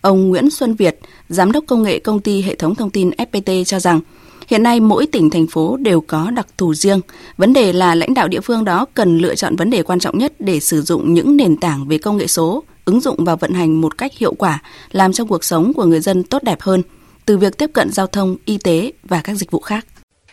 Ông 0.00 0.28
Nguyễn 0.28 0.50
Xuân 0.50 0.74
Việt, 0.74 1.00
giám 1.28 1.52
đốc 1.52 1.64
công 1.66 1.82
nghệ 1.82 1.98
công 1.98 2.20
ty 2.20 2.42
hệ 2.42 2.54
thống 2.54 2.74
thông 2.74 2.90
tin 2.90 3.10
FPT 3.10 3.64
cho 3.64 3.80
rằng 3.80 4.00
hiện 4.48 4.62
nay 4.62 4.80
mỗi 4.80 5.06
tỉnh 5.06 5.30
thành 5.30 5.46
phố 5.46 5.76
đều 5.76 6.00
có 6.00 6.30
đặc 6.30 6.46
thù 6.58 6.74
riêng. 6.74 7.00
Vấn 7.36 7.52
đề 7.52 7.72
là 7.72 7.94
lãnh 7.94 8.14
đạo 8.14 8.28
địa 8.28 8.40
phương 8.40 8.64
đó 8.64 8.86
cần 8.94 9.18
lựa 9.18 9.34
chọn 9.34 9.56
vấn 9.56 9.70
đề 9.70 9.82
quan 9.82 9.98
trọng 9.98 10.18
nhất 10.18 10.32
để 10.38 10.60
sử 10.60 10.82
dụng 10.82 11.14
những 11.14 11.36
nền 11.36 11.56
tảng 11.56 11.88
về 11.88 11.98
công 11.98 12.16
nghệ 12.16 12.26
số, 12.26 12.64
ứng 12.84 13.00
dụng 13.00 13.24
và 13.24 13.36
vận 13.36 13.52
hành 13.52 13.80
một 13.80 13.98
cách 13.98 14.12
hiệu 14.18 14.34
quả, 14.34 14.62
làm 14.92 15.12
cho 15.12 15.24
cuộc 15.24 15.44
sống 15.44 15.72
của 15.74 15.84
người 15.84 16.00
dân 16.00 16.22
tốt 16.22 16.42
đẹp 16.42 16.60
hơn– 16.60 16.82
từ 17.26 17.38
việc 17.38 17.58
tiếp 17.58 17.70
cận 17.72 17.92
giao 17.92 18.06
thông, 18.06 18.36
y 18.44 18.58
tế 18.58 18.92
và 19.04 19.20
các 19.20 19.34
dịch 19.34 19.50
vụ 19.50 19.60
khác. 19.60 19.86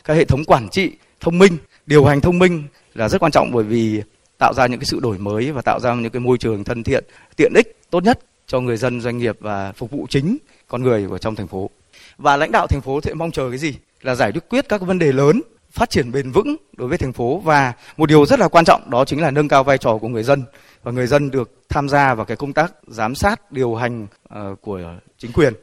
Các 0.03 0.13
hệ 0.13 0.25
thống 0.25 0.43
quản 0.45 0.69
trị 0.69 0.91
thông 1.19 1.39
minh, 1.39 1.57
điều 1.85 2.05
hành 2.05 2.21
thông 2.21 2.39
minh 2.39 2.63
là 2.93 3.09
rất 3.09 3.21
quan 3.21 3.31
trọng 3.31 3.51
bởi 3.51 3.63
vì 3.63 4.01
tạo 4.37 4.53
ra 4.53 4.67
những 4.67 4.79
cái 4.79 4.85
sự 4.85 4.99
đổi 4.99 5.17
mới 5.17 5.51
và 5.51 5.61
tạo 5.61 5.79
ra 5.79 5.93
những 5.93 6.11
cái 6.11 6.19
môi 6.19 6.37
trường 6.37 6.63
thân 6.63 6.83
thiện, 6.83 7.03
tiện 7.35 7.53
ích 7.53 7.77
tốt 7.89 8.03
nhất 8.03 8.19
cho 8.47 8.59
người 8.59 8.77
dân, 8.77 9.01
doanh 9.01 9.17
nghiệp 9.17 9.37
và 9.39 9.71
phục 9.71 9.91
vụ 9.91 10.05
chính 10.09 10.37
con 10.67 10.83
người 10.83 11.07
ở 11.11 11.17
trong 11.17 11.35
thành 11.35 11.47
phố. 11.47 11.69
Và 12.17 12.37
lãnh 12.37 12.51
đạo 12.51 12.67
thành 12.67 12.81
phố 12.81 13.01
sẽ 13.01 13.13
mong 13.13 13.31
chờ 13.31 13.49
cái 13.49 13.57
gì? 13.57 13.75
Là 14.01 14.15
giải 14.15 14.31
quyết 14.49 14.69
các 14.69 14.81
vấn 14.81 14.99
đề 14.99 15.11
lớn, 15.11 15.41
phát 15.71 15.89
triển 15.89 16.11
bền 16.11 16.31
vững 16.31 16.55
đối 16.77 16.87
với 16.87 16.97
thành 16.97 17.13
phố 17.13 17.37
và 17.37 17.73
một 17.97 18.09
điều 18.09 18.25
rất 18.25 18.39
là 18.39 18.47
quan 18.47 18.65
trọng 18.65 18.89
đó 18.89 19.05
chính 19.05 19.21
là 19.21 19.31
nâng 19.31 19.47
cao 19.47 19.63
vai 19.63 19.77
trò 19.77 19.97
của 19.97 20.07
người 20.07 20.23
dân 20.23 20.43
và 20.83 20.91
người 20.91 21.07
dân 21.07 21.31
được 21.31 21.51
tham 21.69 21.89
gia 21.89 22.13
vào 22.13 22.25
cái 22.25 22.37
công 22.37 22.53
tác 22.53 22.73
giám 22.87 23.15
sát 23.15 23.51
điều 23.51 23.75
hành 23.75 24.07
ờ, 24.29 24.55
của 24.61 24.81
chính 25.17 25.31
quyền 25.31 25.53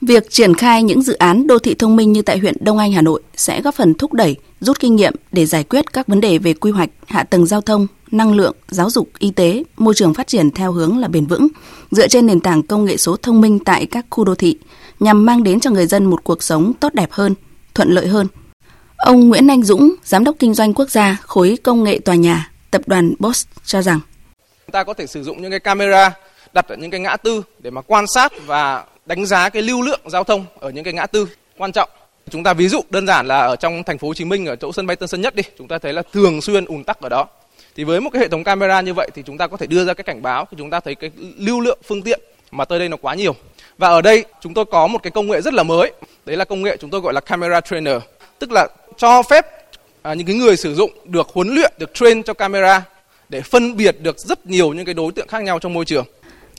Việc 0.00 0.30
triển 0.30 0.54
khai 0.54 0.82
những 0.82 1.02
dự 1.02 1.14
án 1.14 1.46
đô 1.46 1.58
thị 1.58 1.74
thông 1.74 1.96
minh 1.96 2.12
như 2.12 2.22
tại 2.22 2.38
huyện 2.38 2.54
Đông 2.60 2.78
Anh, 2.78 2.92
Hà 2.92 3.02
Nội 3.02 3.22
sẽ 3.36 3.62
góp 3.62 3.74
phần 3.74 3.94
thúc 3.94 4.12
đẩy, 4.12 4.36
rút 4.60 4.80
kinh 4.80 4.96
nghiệm 4.96 5.14
để 5.32 5.46
giải 5.46 5.64
quyết 5.64 5.92
các 5.92 6.06
vấn 6.06 6.20
đề 6.20 6.38
về 6.38 6.54
quy 6.54 6.70
hoạch, 6.70 6.90
hạ 7.06 7.22
tầng 7.22 7.46
giao 7.46 7.60
thông, 7.60 7.86
năng 8.10 8.34
lượng, 8.34 8.56
giáo 8.68 8.90
dục, 8.90 9.08
y 9.18 9.30
tế, 9.30 9.62
môi 9.76 9.94
trường 9.94 10.14
phát 10.14 10.26
triển 10.26 10.50
theo 10.50 10.72
hướng 10.72 10.98
là 10.98 11.08
bền 11.08 11.26
vững, 11.26 11.48
dựa 11.90 12.08
trên 12.08 12.26
nền 12.26 12.40
tảng 12.40 12.62
công 12.62 12.84
nghệ 12.84 12.96
số 12.96 13.16
thông 13.16 13.40
minh 13.40 13.58
tại 13.58 13.86
các 13.86 14.06
khu 14.10 14.24
đô 14.24 14.34
thị, 14.34 14.58
nhằm 15.00 15.24
mang 15.24 15.44
đến 15.44 15.60
cho 15.60 15.70
người 15.70 15.86
dân 15.86 16.04
một 16.04 16.24
cuộc 16.24 16.42
sống 16.42 16.72
tốt 16.80 16.94
đẹp 16.94 17.12
hơn, 17.12 17.34
thuận 17.74 17.90
lợi 17.90 18.06
hơn. 18.06 18.26
Ông 18.96 19.28
Nguyễn 19.28 19.50
Anh 19.50 19.62
Dũng, 19.62 19.94
Giám 20.04 20.24
đốc 20.24 20.36
Kinh 20.38 20.54
doanh 20.54 20.74
Quốc 20.74 20.90
gia 20.90 21.16
khối 21.22 21.58
công 21.62 21.84
nghệ 21.84 21.98
tòa 21.98 22.14
nhà, 22.14 22.50
tập 22.70 22.82
đoàn 22.86 23.14
Bosch 23.18 23.48
cho 23.64 23.82
rằng 23.82 24.00
Chúng 24.66 24.72
ta 24.72 24.84
có 24.84 24.94
thể 24.94 25.06
sử 25.06 25.22
dụng 25.22 25.42
những 25.42 25.50
cái 25.50 25.60
camera 25.60 26.14
đặt 26.52 26.68
ở 26.68 26.76
những 26.76 26.90
cái 26.90 27.00
ngã 27.00 27.16
tư 27.16 27.42
để 27.58 27.70
mà 27.70 27.80
quan 27.80 28.04
sát 28.14 28.32
và 28.46 28.84
đánh 29.06 29.26
giá 29.26 29.48
cái 29.48 29.62
lưu 29.62 29.82
lượng 29.82 30.00
giao 30.06 30.24
thông 30.24 30.44
ở 30.60 30.70
những 30.70 30.84
cái 30.84 30.92
ngã 30.92 31.06
tư 31.06 31.28
quan 31.56 31.72
trọng. 31.72 31.90
Chúng 32.30 32.42
ta 32.42 32.52
ví 32.52 32.68
dụ 32.68 32.80
đơn 32.90 33.06
giản 33.06 33.26
là 33.26 33.40
ở 33.40 33.56
trong 33.56 33.82
thành 33.84 33.98
phố 33.98 34.08
Hồ 34.08 34.14
Chí 34.14 34.24
Minh 34.24 34.46
ở 34.46 34.56
chỗ 34.56 34.72
sân 34.72 34.86
bay 34.86 34.96
Tân 34.96 35.08
Sơn 35.08 35.20
Nhất 35.20 35.34
đi, 35.34 35.42
chúng 35.58 35.68
ta 35.68 35.78
thấy 35.78 35.92
là 35.92 36.02
thường 36.12 36.40
xuyên 36.40 36.64
ùn 36.64 36.84
tắc 36.84 37.00
ở 37.00 37.08
đó. 37.08 37.26
Thì 37.76 37.84
với 37.84 38.00
một 38.00 38.10
cái 38.12 38.20
hệ 38.20 38.28
thống 38.28 38.44
camera 38.44 38.80
như 38.80 38.94
vậy 38.94 39.10
thì 39.14 39.22
chúng 39.26 39.38
ta 39.38 39.46
có 39.46 39.56
thể 39.56 39.66
đưa 39.66 39.84
ra 39.84 39.94
cái 39.94 40.04
cảnh 40.04 40.22
báo 40.22 40.44
khi 40.44 40.56
chúng 40.58 40.70
ta 40.70 40.80
thấy 40.80 40.94
cái 40.94 41.10
lưu 41.38 41.60
lượng 41.60 41.78
phương 41.84 42.02
tiện 42.02 42.20
mà 42.50 42.64
tới 42.64 42.78
đây 42.78 42.88
nó 42.88 42.96
quá 42.96 43.14
nhiều. 43.14 43.34
Và 43.78 43.88
ở 43.88 44.02
đây 44.02 44.24
chúng 44.40 44.54
tôi 44.54 44.64
có 44.64 44.86
một 44.86 45.02
cái 45.02 45.10
công 45.10 45.30
nghệ 45.30 45.40
rất 45.40 45.54
là 45.54 45.62
mới, 45.62 45.92
đấy 46.26 46.36
là 46.36 46.44
công 46.44 46.62
nghệ 46.62 46.76
chúng 46.80 46.90
tôi 46.90 47.00
gọi 47.00 47.12
là 47.12 47.20
camera 47.20 47.60
trainer, 47.60 47.96
tức 48.38 48.52
là 48.52 48.68
cho 48.96 49.22
phép 49.22 49.46
à, 50.02 50.14
những 50.14 50.26
cái 50.26 50.36
người 50.36 50.56
sử 50.56 50.74
dụng 50.74 50.90
được 51.04 51.28
huấn 51.28 51.48
luyện, 51.48 51.72
được 51.78 51.94
train 51.94 52.22
cho 52.22 52.34
camera 52.34 52.82
để 53.28 53.40
phân 53.40 53.76
biệt 53.76 53.96
được 54.00 54.18
rất 54.18 54.46
nhiều 54.46 54.72
những 54.72 54.84
cái 54.84 54.94
đối 54.94 55.12
tượng 55.12 55.28
khác 55.28 55.42
nhau 55.42 55.58
trong 55.58 55.74
môi 55.74 55.84
trường. 55.84 56.06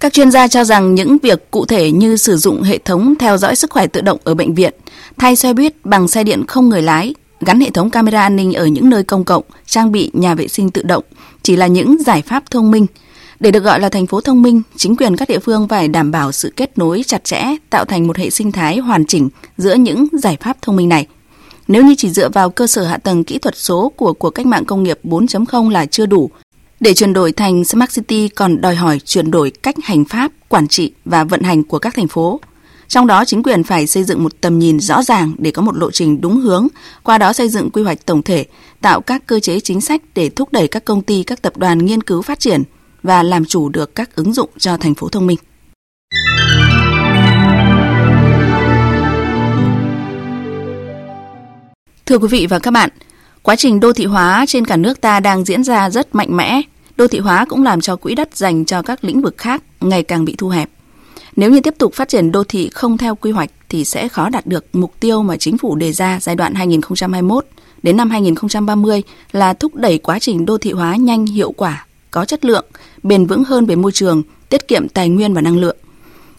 Các 0.02 0.14
chuyên 0.14 0.32
gia 0.32 0.48
cho 0.48 0.64
rằng 0.64 0.96
những 0.96 1.18
việc 1.24 1.52
cụ 1.52 1.66
thể 1.66 1.92
như 1.92 2.18
sử 2.18 2.38
dụng 2.38 2.62
hệ 2.62 2.78
thống 2.78 3.14
theo 3.20 3.38
dõi 3.38 3.56
sức 3.56 3.70
khỏe 3.72 3.88
tự 3.88 4.02
động 4.02 4.20
ở 4.24 4.34
bệnh 4.34 4.54
viện, 4.54 4.74
thay 5.18 5.36
xe 5.36 5.54
buýt 5.54 5.74
bằng 5.84 6.08
xe 6.08 6.24
điện 6.24 6.44
không 6.48 6.70
người 6.70 6.82
lái, 6.82 7.14
gắn 7.42 7.60
hệ 7.60 7.70
thống 7.70 7.90
camera 7.90 8.22
an 8.22 8.36
ninh 8.36 8.54
ở 8.54 8.66
những 8.66 8.90
nơi 8.90 9.04
công 9.04 9.24
cộng, 9.24 9.44
trang 9.66 9.92
bị 9.92 10.12
nhà 10.14 10.36
vệ 10.36 10.48
sinh 10.48 10.70
tự 10.70 10.84
động 10.84 11.04
chỉ 11.44 11.56
là 11.56 11.68
những 11.68 11.98
giải 12.04 12.22
pháp 12.22 12.52
thông 12.52 12.72
minh. 12.72 12.86
Để 13.40 13.52
được 13.52 13.64
gọi 13.64 13.80
là 13.80 13.90
thành 13.90 14.08
phố 14.08 14.22
thông 14.22 14.42
minh, 14.42 14.62
chính 14.76 14.96
quyền 14.96 15.16
các 15.16 15.30
địa 15.30 15.40
phương 15.40 15.68
phải 15.68 15.88
đảm 15.88 16.12
bảo 16.12 16.32
sự 16.32 16.54
kết 16.56 16.78
nối 16.78 17.04
chặt 17.08 17.24
chẽ, 17.24 17.44
tạo 17.70 17.86
thành 17.86 18.08
một 18.08 18.18
hệ 18.18 18.30
sinh 18.30 18.52
thái 18.52 18.78
hoàn 18.78 19.06
chỉnh 19.06 19.30
giữa 19.58 19.74
những 19.74 20.08
giải 20.14 20.38
pháp 20.42 20.58
thông 20.62 20.76
minh 20.76 20.90
này. 20.90 21.08
Nếu 21.68 21.84
như 21.84 21.96
chỉ 21.98 22.10
dựa 22.10 22.30
vào 22.30 22.50
cơ 22.50 22.68
sở 22.68 22.84
hạ 22.84 22.98
tầng 22.98 23.24
kỹ 23.24 23.38
thuật 23.38 23.58
số 23.58 23.92
của 23.96 24.14
cuộc 24.14 24.30
cách 24.30 24.46
mạng 24.46 24.66
công 24.66 24.84
nghiệp 24.84 25.00
4.0 25.04 25.70
là 25.70 25.86
chưa 25.86 26.06
đủ, 26.06 26.30
để 26.80 26.94
chuyển 26.94 27.14
đổi 27.14 27.32
thành 27.32 27.66
Smart 27.66 27.96
City 27.96 28.28
còn 28.28 28.62
đòi 28.62 28.76
hỏi 28.76 29.00
chuyển 29.06 29.32
đổi 29.32 29.52
cách 29.64 29.76
hành 29.84 30.06
pháp, 30.06 30.32
quản 30.50 30.68
trị 30.68 30.92
và 31.06 31.24
vận 31.24 31.42
hành 31.42 31.64
của 31.64 31.80
các 31.80 31.96
thành 31.96 32.08
phố. 32.08 32.40
Trong 32.88 33.08
đó 33.08 33.26
chính 33.26 33.44
quyền 33.44 33.64
phải 33.64 33.88
xây 33.88 34.04
dựng 34.04 34.24
một 34.24 34.42
tầm 34.42 34.60
nhìn 34.60 34.80
rõ 34.80 35.04
ràng 35.04 35.34
để 35.38 35.52
có 35.52 35.62
một 35.62 35.78
lộ 35.78 35.92
trình 35.92 36.22
đúng 36.22 36.40
hướng, 36.40 36.68
qua 37.04 37.18
đó 37.18 37.34
xây 37.34 37.50
dựng 37.50 37.70
quy 37.70 37.84
hoạch 37.84 38.06
tổng 38.06 38.24
thể, 38.24 38.46
tạo 38.82 39.02
các 39.02 39.28
cơ 39.28 39.40
chế 39.40 39.60
chính 39.60 39.82
sách 39.82 40.02
để 40.16 40.30
thúc 40.30 40.52
đẩy 40.52 40.68
các 40.68 40.86
công 40.86 41.02
ty, 41.02 41.24
các 41.24 41.42
tập 41.42 41.58
đoàn 41.58 41.86
nghiên 41.86 42.04
cứu 42.04 42.22
phát 42.22 42.40
triển 42.40 42.64
và 43.04 43.24
làm 43.24 43.46
chủ 43.46 43.70
được 43.70 43.96
các 43.96 44.16
ứng 44.16 44.34
dụng 44.34 44.50
cho 44.58 44.78
thành 44.78 44.96
phố 44.96 45.10
thông 45.10 45.28
minh. 45.28 45.38
Thưa 52.06 52.18
quý 52.18 52.28
vị 52.28 52.48
và 52.48 52.60
các 52.60 52.72
bạn, 52.72 52.90
quá 53.48 53.56
trình 53.56 53.80
đô 53.80 53.94
thị 53.94 54.06
hóa 54.06 54.46
trên 54.48 54.66
cả 54.66 54.78
nước 54.78 55.02
ta 55.02 55.20
đang 55.20 55.44
diễn 55.44 55.64
ra 55.64 55.90
rất 55.90 56.16
mạnh 56.16 56.38
mẽ. 56.38 56.62
Đô 56.98 57.08
thị 57.08 57.20
hóa 57.20 57.46
cũng 57.50 57.64
làm 57.64 57.82
cho 57.82 57.96
quỹ 57.96 58.16
đất 58.16 58.38
dành 58.38 58.66
cho 58.66 58.82
các 58.82 59.04
lĩnh 59.04 59.22
vực 59.22 59.38
khác 59.38 59.64
ngày 59.82 60.04
càng 60.04 60.26
bị 60.26 60.36
thu 60.38 60.50
hẹp. 60.50 60.70
Nếu 61.36 61.52
như 61.52 61.60
tiếp 61.60 61.74
tục 61.78 61.94
phát 61.94 62.10
triển 62.10 62.32
đô 62.32 62.44
thị 62.44 62.70
không 62.70 62.98
theo 62.98 63.16
quy 63.16 63.32
hoạch 63.32 63.50
thì 63.70 63.86
sẽ 63.86 64.08
khó 64.08 64.30
đạt 64.30 64.48
được 64.48 64.66
mục 64.74 64.94
tiêu 65.00 65.24
mà 65.24 65.38
chính 65.38 65.58
phủ 65.58 65.76
đề 65.76 65.92
ra 65.92 66.20
giai 66.22 66.36
đoạn 66.36 66.54
2021 66.54 67.46
đến 67.84 67.98
năm 67.98 68.10
2030 68.10 69.04
là 69.32 69.54
thúc 69.54 69.76
đẩy 69.76 69.98
quá 69.98 70.20
trình 70.20 70.46
đô 70.46 70.58
thị 70.58 70.72
hóa 70.72 70.96
nhanh, 70.96 71.26
hiệu 71.26 71.52
quả, 71.52 71.86
có 72.12 72.26
chất 72.26 72.46
lượng, 72.46 72.66
bền 73.04 73.26
vững 73.26 73.44
hơn 73.44 73.66
về 73.66 73.76
môi 73.76 73.92
trường, 73.92 74.24
tiết 74.50 74.68
kiệm 74.68 74.90
tài 74.90 75.10
nguyên 75.10 75.34
và 75.34 75.42
năng 75.42 75.58
lượng. 75.58 75.78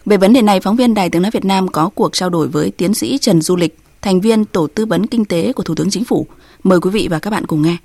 Về 0.06 0.16
vấn 0.16 0.32
đề 0.32 0.42
này, 0.42 0.60
phóng 0.60 0.76
viên 0.76 0.94
Đài 0.94 1.10
Tiếng 1.10 1.22
Nói 1.22 1.30
Việt 1.30 1.44
Nam 1.44 1.68
có 1.68 1.90
cuộc 1.94 2.12
trao 2.12 2.30
đổi 2.30 2.48
với 2.48 2.70
tiến 2.70 2.94
sĩ 2.94 3.18
Trần 3.18 3.42
Du 3.42 3.56
Lịch, 3.56 3.78
thành 4.02 4.20
viên 4.20 4.44
Tổ 4.44 4.66
tư 4.66 4.86
vấn 4.86 5.06
Kinh 5.06 5.24
tế 5.24 5.52
của 5.52 5.62
Thủ 5.62 5.74
tướng 5.74 5.90
Chính 5.90 6.04
phủ. 6.04 6.26
Mời 6.62 6.80
quý 6.80 6.90
vị 6.90 7.08
và 7.10 7.18
các 7.18 7.30
bạn 7.30 7.46
cùng 7.46 7.62
nghe. 7.62 7.76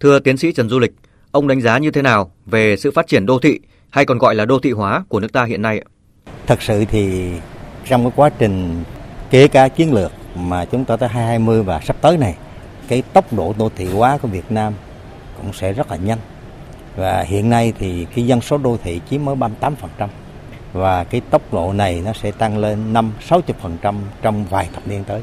Thưa 0.00 0.18
tiến 0.18 0.36
sĩ 0.36 0.52
Trần 0.52 0.68
Du 0.68 0.78
Lịch, 0.78 0.92
ông 1.30 1.48
đánh 1.48 1.60
giá 1.60 1.78
như 1.78 1.90
thế 1.90 2.02
nào 2.02 2.32
về 2.46 2.76
sự 2.76 2.90
phát 2.90 3.06
triển 3.06 3.26
đô 3.26 3.38
thị 3.38 3.60
hay 3.90 4.04
còn 4.04 4.18
gọi 4.18 4.34
là 4.34 4.44
đô 4.44 4.58
thị 4.58 4.70
hóa 4.70 5.04
của 5.08 5.20
nước 5.20 5.32
ta 5.32 5.44
hiện 5.44 5.62
nay? 5.62 5.84
Thật 6.46 6.62
sự 6.62 6.84
thì 6.84 7.30
trong 7.88 8.04
cái 8.04 8.12
quá 8.16 8.30
trình 8.38 8.82
kể 9.30 9.48
cả 9.48 9.68
chiến 9.68 9.92
lược 9.92 10.12
mà 10.36 10.64
chúng 10.64 10.84
ta 10.84 10.96
tới 10.96 11.08
2020 11.08 11.62
và 11.62 11.80
sắp 11.80 11.96
tới 12.00 12.16
này, 12.16 12.36
cái 12.88 13.02
tốc 13.12 13.32
độ 13.32 13.54
đô 13.58 13.70
thị 13.76 13.84
hóa 13.84 14.18
của 14.18 14.28
Việt 14.28 14.52
Nam 14.52 14.72
cũng 15.36 15.52
sẽ 15.52 15.72
rất 15.72 15.90
là 15.90 15.96
nhanh. 15.96 16.18
Và 16.96 17.22
hiện 17.22 17.50
nay 17.50 17.72
thì 17.78 18.06
cái 18.14 18.26
dân 18.26 18.40
số 18.40 18.58
đô 18.58 18.76
thị 18.82 19.00
chiếm 19.10 19.24
mới 19.24 19.36
38% 19.36 19.50
và 20.74 21.04
cái 21.04 21.20
tốc 21.30 21.52
độ 21.52 21.72
này 21.72 22.02
nó 22.04 22.12
sẽ 22.12 22.30
tăng 22.30 22.58
lên 22.58 22.92
5 22.92 23.12
60% 23.28 23.94
trong 24.22 24.44
vài 24.44 24.68
thập 24.72 24.88
niên 24.88 25.04
tới. 25.04 25.20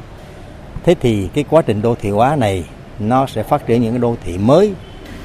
Thế 0.84 0.94
thì 1.00 1.28
cái 1.34 1.44
quá 1.50 1.62
trình 1.62 1.82
đô 1.82 1.94
thị 1.94 2.10
hóa 2.10 2.36
này 2.36 2.64
nó 2.98 3.26
sẽ 3.26 3.42
phát 3.42 3.66
triển 3.66 3.82
những 3.82 3.92
cái 3.92 3.98
đô 3.98 4.16
thị 4.24 4.38
mới, 4.38 4.72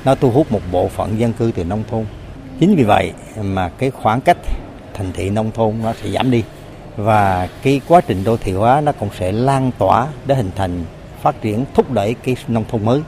nó 0.06 0.16
thu 0.16 0.32
hút 0.32 0.52
một 0.52 0.62
bộ 0.72 0.88
phận 0.88 1.20
dân 1.20 1.34
cư 1.34 1.52
từ 1.56 1.64
nông 1.64 1.84
thôn. 1.90 2.06
Chính 2.60 2.76
vì 2.76 2.84
vậy 2.84 3.14
mà 3.42 3.70
cái 3.70 3.92
khoảng 3.92 4.22
cách 4.22 4.38
thành 4.94 5.12
thị 5.14 5.30
nông 5.30 5.52
thôn 5.52 5.76
nó 5.84 5.94
sẽ 5.94 6.10
giảm 6.10 6.32
đi 6.32 6.44
và 6.98 7.50
cái 7.62 7.82
quá 7.88 8.02
trình 8.02 8.24
đô 8.24 8.38
thị 8.38 8.54
hóa 8.54 8.82
nó 8.82 8.92
cũng 8.92 9.10
sẽ 9.18 9.32
lan 9.32 9.72
tỏa 9.78 10.08
để 10.26 10.36
hình 10.36 10.52
thành 10.56 10.84
phát 11.22 11.42
triển 11.42 11.66
thúc 11.74 11.92
đẩy 11.92 12.14
cái 12.14 12.36
nông 12.48 12.66
thôn 12.70 12.86
mới 12.86 13.02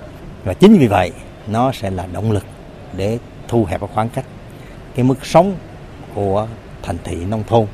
và 0.44 0.54
chính 0.54 0.78
vì 0.78 0.88
vậy 0.88 1.12
nó 1.48 1.72
sẽ 1.72 1.90
là 1.90 2.08
động 2.14 2.32
lực 2.32 2.46
để 2.98 3.18
thu 3.48 3.66
hẹp 3.66 3.82
khoảng 3.94 4.10
cách 4.10 4.26
cái 4.96 5.04
mức 5.04 5.26
sống 5.26 5.56
của 6.16 6.48
thành 6.90 6.98
thị 7.04 7.26
nông 7.26 7.44
thôn 7.48 7.68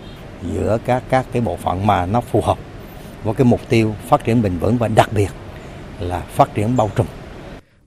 giữa 0.53 0.77
các 0.85 1.03
các 1.09 1.25
cái 1.31 1.41
bộ 1.41 1.57
phận 1.57 1.87
mà 1.87 2.05
nó 2.05 2.21
phù 2.21 2.41
hợp 2.41 2.57
với 3.23 3.33
cái 3.33 3.45
mục 3.45 3.61
tiêu 3.69 3.95
phát 4.07 4.23
triển 4.23 4.41
bền 4.41 4.57
vững 4.57 4.77
và 4.77 4.87
đặc 4.87 5.09
biệt 5.13 5.29
là 5.99 6.19
phát 6.19 6.53
triển 6.55 6.77
bao 6.77 6.91
trùm. 6.95 7.07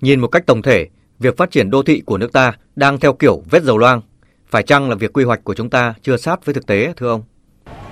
Nhìn 0.01 0.21
một 0.21 0.29
cách 0.29 0.47
tổng 0.47 0.63
thể, 0.63 0.87
việc 1.19 1.37
phát 1.37 1.51
triển 1.51 1.71
đô 1.71 1.83
thị 1.83 2.03
của 2.07 2.19
nước 2.19 2.33
ta 2.33 2.53
đang 2.77 3.01
theo 3.01 3.13
kiểu 3.13 3.43
vết 3.51 3.63
dầu 3.63 3.79
loang. 3.79 4.01
Phải 4.51 4.63
chăng 4.63 4.89
là 4.89 4.95
việc 4.95 5.13
quy 5.13 5.25
hoạch 5.25 5.45
của 5.45 5.55
chúng 5.55 5.71
ta 5.71 5.95
chưa 6.03 6.17
sát 6.17 6.45
với 6.45 6.55
thực 6.55 6.67
tế 6.67 6.93
thưa 6.97 7.09
ông? 7.09 7.23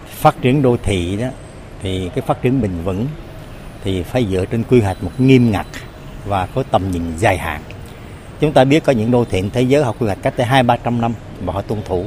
Phát 0.06 0.42
triển 0.42 0.62
đô 0.62 0.76
thị 0.82 1.16
đó 1.16 1.28
thì 1.82 2.10
cái 2.14 2.24
phát 2.26 2.42
triển 2.42 2.62
bền 2.62 2.72
vững 2.84 3.06
thì 3.84 4.02
phải 4.02 4.26
dựa 4.30 4.44
trên 4.44 4.62
quy 4.70 4.80
hoạch 4.80 5.04
một 5.04 5.10
nghiêm 5.18 5.50
ngặt 5.50 5.66
và 6.26 6.46
có 6.46 6.62
tầm 6.62 6.90
nhìn 6.90 7.02
dài 7.18 7.38
hạn. 7.38 7.62
Chúng 8.40 8.52
ta 8.52 8.64
biết 8.64 8.84
có 8.84 8.92
những 8.92 9.10
đô 9.10 9.24
thị 9.24 9.42
thế 9.52 9.62
giới 9.62 9.84
họ 9.84 9.92
quy 9.92 10.06
hoạch 10.06 10.22
cách 10.22 10.34
tới 10.36 10.46
hai 10.46 10.62
ba 10.62 10.76
trăm 10.76 11.00
năm 11.00 11.14
và 11.44 11.52
họ 11.52 11.62
tuân 11.62 11.82
thủ 11.84 12.06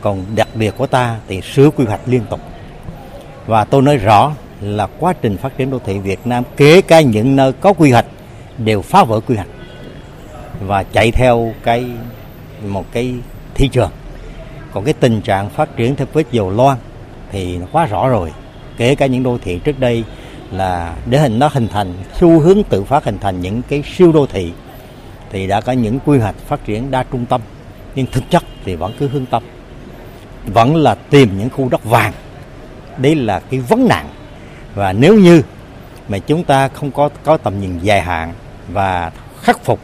còn 0.00 0.24
đặc 0.36 0.48
biệt 0.54 0.74
của 0.76 0.86
ta 0.86 1.16
thì 1.28 1.40
sửa 1.40 1.70
quy 1.70 1.84
hoạch 1.84 2.00
liên 2.06 2.22
tục. 2.30 2.40
Và 3.46 3.64
tôi 3.64 3.82
nói 3.82 3.96
rõ 3.96 4.32
là 4.60 4.86
quá 4.98 5.12
trình 5.22 5.36
phát 5.36 5.56
triển 5.56 5.70
đô 5.70 5.78
thị 5.78 5.98
Việt 5.98 6.18
Nam, 6.24 6.44
kể 6.56 6.82
cả 6.82 7.00
những 7.00 7.36
nơi 7.36 7.52
có 7.52 7.72
quy 7.72 7.90
hoạch, 7.90 8.06
đều 8.58 8.82
phá 8.82 9.04
vỡ 9.04 9.20
quy 9.20 9.34
hoạch 9.34 9.48
và 10.60 10.82
chạy 10.82 11.10
theo 11.10 11.52
cái, 11.62 11.84
một 12.66 12.84
cái 12.92 13.14
thị 13.54 13.68
trường. 13.68 13.90
Còn 14.72 14.84
cái 14.84 14.94
tình 14.94 15.20
trạng 15.20 15.50
phát 15.50 15.76
triển 15.76 15.96
theo 15.96 16.06
vết 16.12 16.24
dầu 16.30 16.50
loan 16.50 16.78
thì 17.32 17.58
nó 17.58 17.66
quá 17.72 17.86
rõ 17.86 18.08
rồi. 18.08 18.32
Kể 18.76 18.94
cả 18.94 19.06
những 19.06 19.22
đô 19.22 19.38
thị 19.38 19.60
trước 19.64 19.80
đây 19.80 20.04
là 20.50 20.96
để 21.06 21.18
hình, 21.18 21.38
nó 21.38 21.48
hình 21.52 21.68
thành, 21.68 21.92
xu 22.20 22.40
hướng 22.40 22.62
tự 22.62 22.84
phát 22.84 23.04
hình 23.04 23.18
thành 23.18 23.40
những 23.40 23.62
cái 23.68 23.82
siêu 23.96 24.12
đô 24.12 24.26
thị 24.26 24.52
thì 25.30 25.46
đã 25.46 25.60
có 25.60 25.72
những 25.72 25.98
quy 26.04 26.18
hoạch 26.18 26.34
phát 26.46 26.64
triển 26.64 26.90
đa 26.90 27.04
trung 27.12 27.26
tâm. 27.26 27.40
Nhưng 27.94 28.06
thực 28.12 28.30
chất 28.30 28.44
thì 28.64 28.74
vẫn 28.74 28.92
cứ 28.98 29.08
hướng 29.08 29.26
tâm 29.26 29.42
vẫn 30.46 30.76
là 30.76 30.94
tìm 30.94 31.38
những 31.38 31.50
khu 31.50 31.68
đất 31.68 31.84
vàng. 31.84 32.12
Đấy 32.98 33.14
là 33.14 33.40
cái 33.50 33.60
vấn 33.60 33.88
nạn. 33.88 34.08
Và 34.74 34.92
nếu 34.92 35.14
như 35.14 35.42
mà 36.08 36.18
chúng 36.18 36.44
ta 36.44 36.68
không 36.68 36.90
có 36.90 37.08
có 37.24 37.36
tầm 37.36 37.60
nhìn 37.60 37.78
dài 37.78 38.02
hạn 38.02 38.32
và 38.68 39.12
khắc 39.42 39.64
phục 39.64 39.80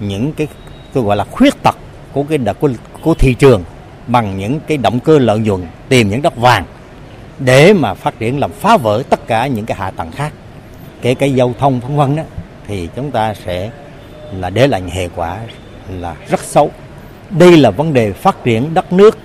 những 0.00 0.32
cái 0.32 0.46
tôi 0.92 1.04
gọi 1.04 1.16
là 1.16 1.24
khuyết 1.24 1.62
tật 1.62 1.76
của 2.12 2.22
cái 2.22 2.38
của, 2.60 2.70
của 3.02 3.14
thị 3.14 3.34
trường 3.34 3.64
bằng 4.06 4.38
những 4.38 4.60
cái 4.66 4.76
động 4.76 5.00
cơ 5.00 5.18
lợi 5.18 5.38
nhuận 5.38 5.66
tìm 5.88 6.10
những 6.10 6.22
đất 6.22 6.36
vàng 6.36 6.64
để 7.38 7.72
mà 7.72 7.94
phát 7.94 8.18
triển 8.18 8.40
làm 8.40 8.52
phá 8.52 8.76
vỡ 8.76 9.02
tất 9.10 9.26
cả 9.26 9.46
những 9.46 9.66
cái 9.66 9.78
hạ 9.78 9.90
tầng 9.90 10.10
khác 10.10 10.32
kể 11.02 11.14
cả 11.14 11.26
giao 11.26 11.54
thông 11.58 11.80
vân 11.80 11.96
vân 11.96 12.16
đó 12.16 12.22
thì 12.66 12.88
chúng 12.96 13.10
ta 13.10 13.34
sẽ 13.34 13.70
là 14.32 14.50
để 14.50 14.66
lại 14.66 14.82
hệ 14.90 15.08
quả 15.16 15.38
là 15.88 16.14
rất 16.28 16.40
xấu. 16.40 16.70
Đây 17.30 17.56
là 17.56 17.70
vấn 17.70 17.92
đề 17.92 18.12
phát 18.12 18.44
triển 18.44 18.74
đất 18.74 18.92
nước 18.92 19.18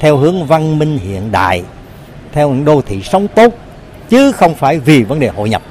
theo 0.00 0.16
hướng 0.16 0.46
văn 0.46 0.78
minh 0.78 0.98
hiện 0.98 1.32
đại, 1.32 1.64
theo 2.32 2.50
hướng 2.50 2.64
đô 2.64 2.82
thị 2.82 3.02
sống 3.02 3.26
tốt, 3.34 3.54
chứ 4.08 4.32
không 4.32 4.54
phải 4.54 4.78
vì 4.78 5.02
vấn 5.02 5.20
đề 5.20 5.28
hội 5.28 5.48
nhập. 5.48 5.62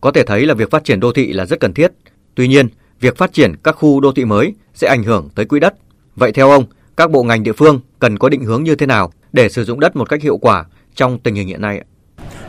Có 0.00 0.10
thể 0.10 0.22
thấy 0.22 0.46
là 0.46 0.54
việc 0.54 0.70
phát 0.70 0.84
triển 0.84 1.00
đô 1.00 1.12
thị 1.12 1.32
là 1.32 1.46
rất 1.46 1.60
cần 1.60 1.74
thiết. 1.74 1.92
Tuy 2.34 2.48
nhiên, 2.48 2.68
việc 3.00 3.16
phát 3.16 3.32
triển 3.32 3.54
các 3.64 3.72
khu 3.72 4.00
đô 4.00 4.12
thị 4.12 4.24
mới 4.24 4.54
sẽ 4.74 4.88
ảnh 4.88 5.02
hưởng 5.02 5.28
tới 5.34 5.46
quỹ 5.46 5.60
đất. 5.60 5.74
Vậy 6.16 6.32
theo 6.32 6.50
ông, 6.50 6.64
các 6.96 7.10
bộ 7.10 7.22
ngành 7.22 7.42
địa 7.42 7.52
phương 7.52 7.80
cần 7.98 8.18
có 8.18 8.28
định 8.28 8.44
hướng 8.44 8.64
như 8.64 8.74
thế 8.74 8.86
nào 8.86 9.12
để 9.32 9.48
sử 9.48 9.64
dụng 9.64 9.80
đất 9.80 9.96
một 9.96 10.08
cách 10.08 10.22
hiệu 10.22 10.36
quả 10.36 10.64
trong 10.94 11.18
tình 11.18 11.34
hình 11.34 11.48
hiện 11.48 11.60
nay? 11.60 11.80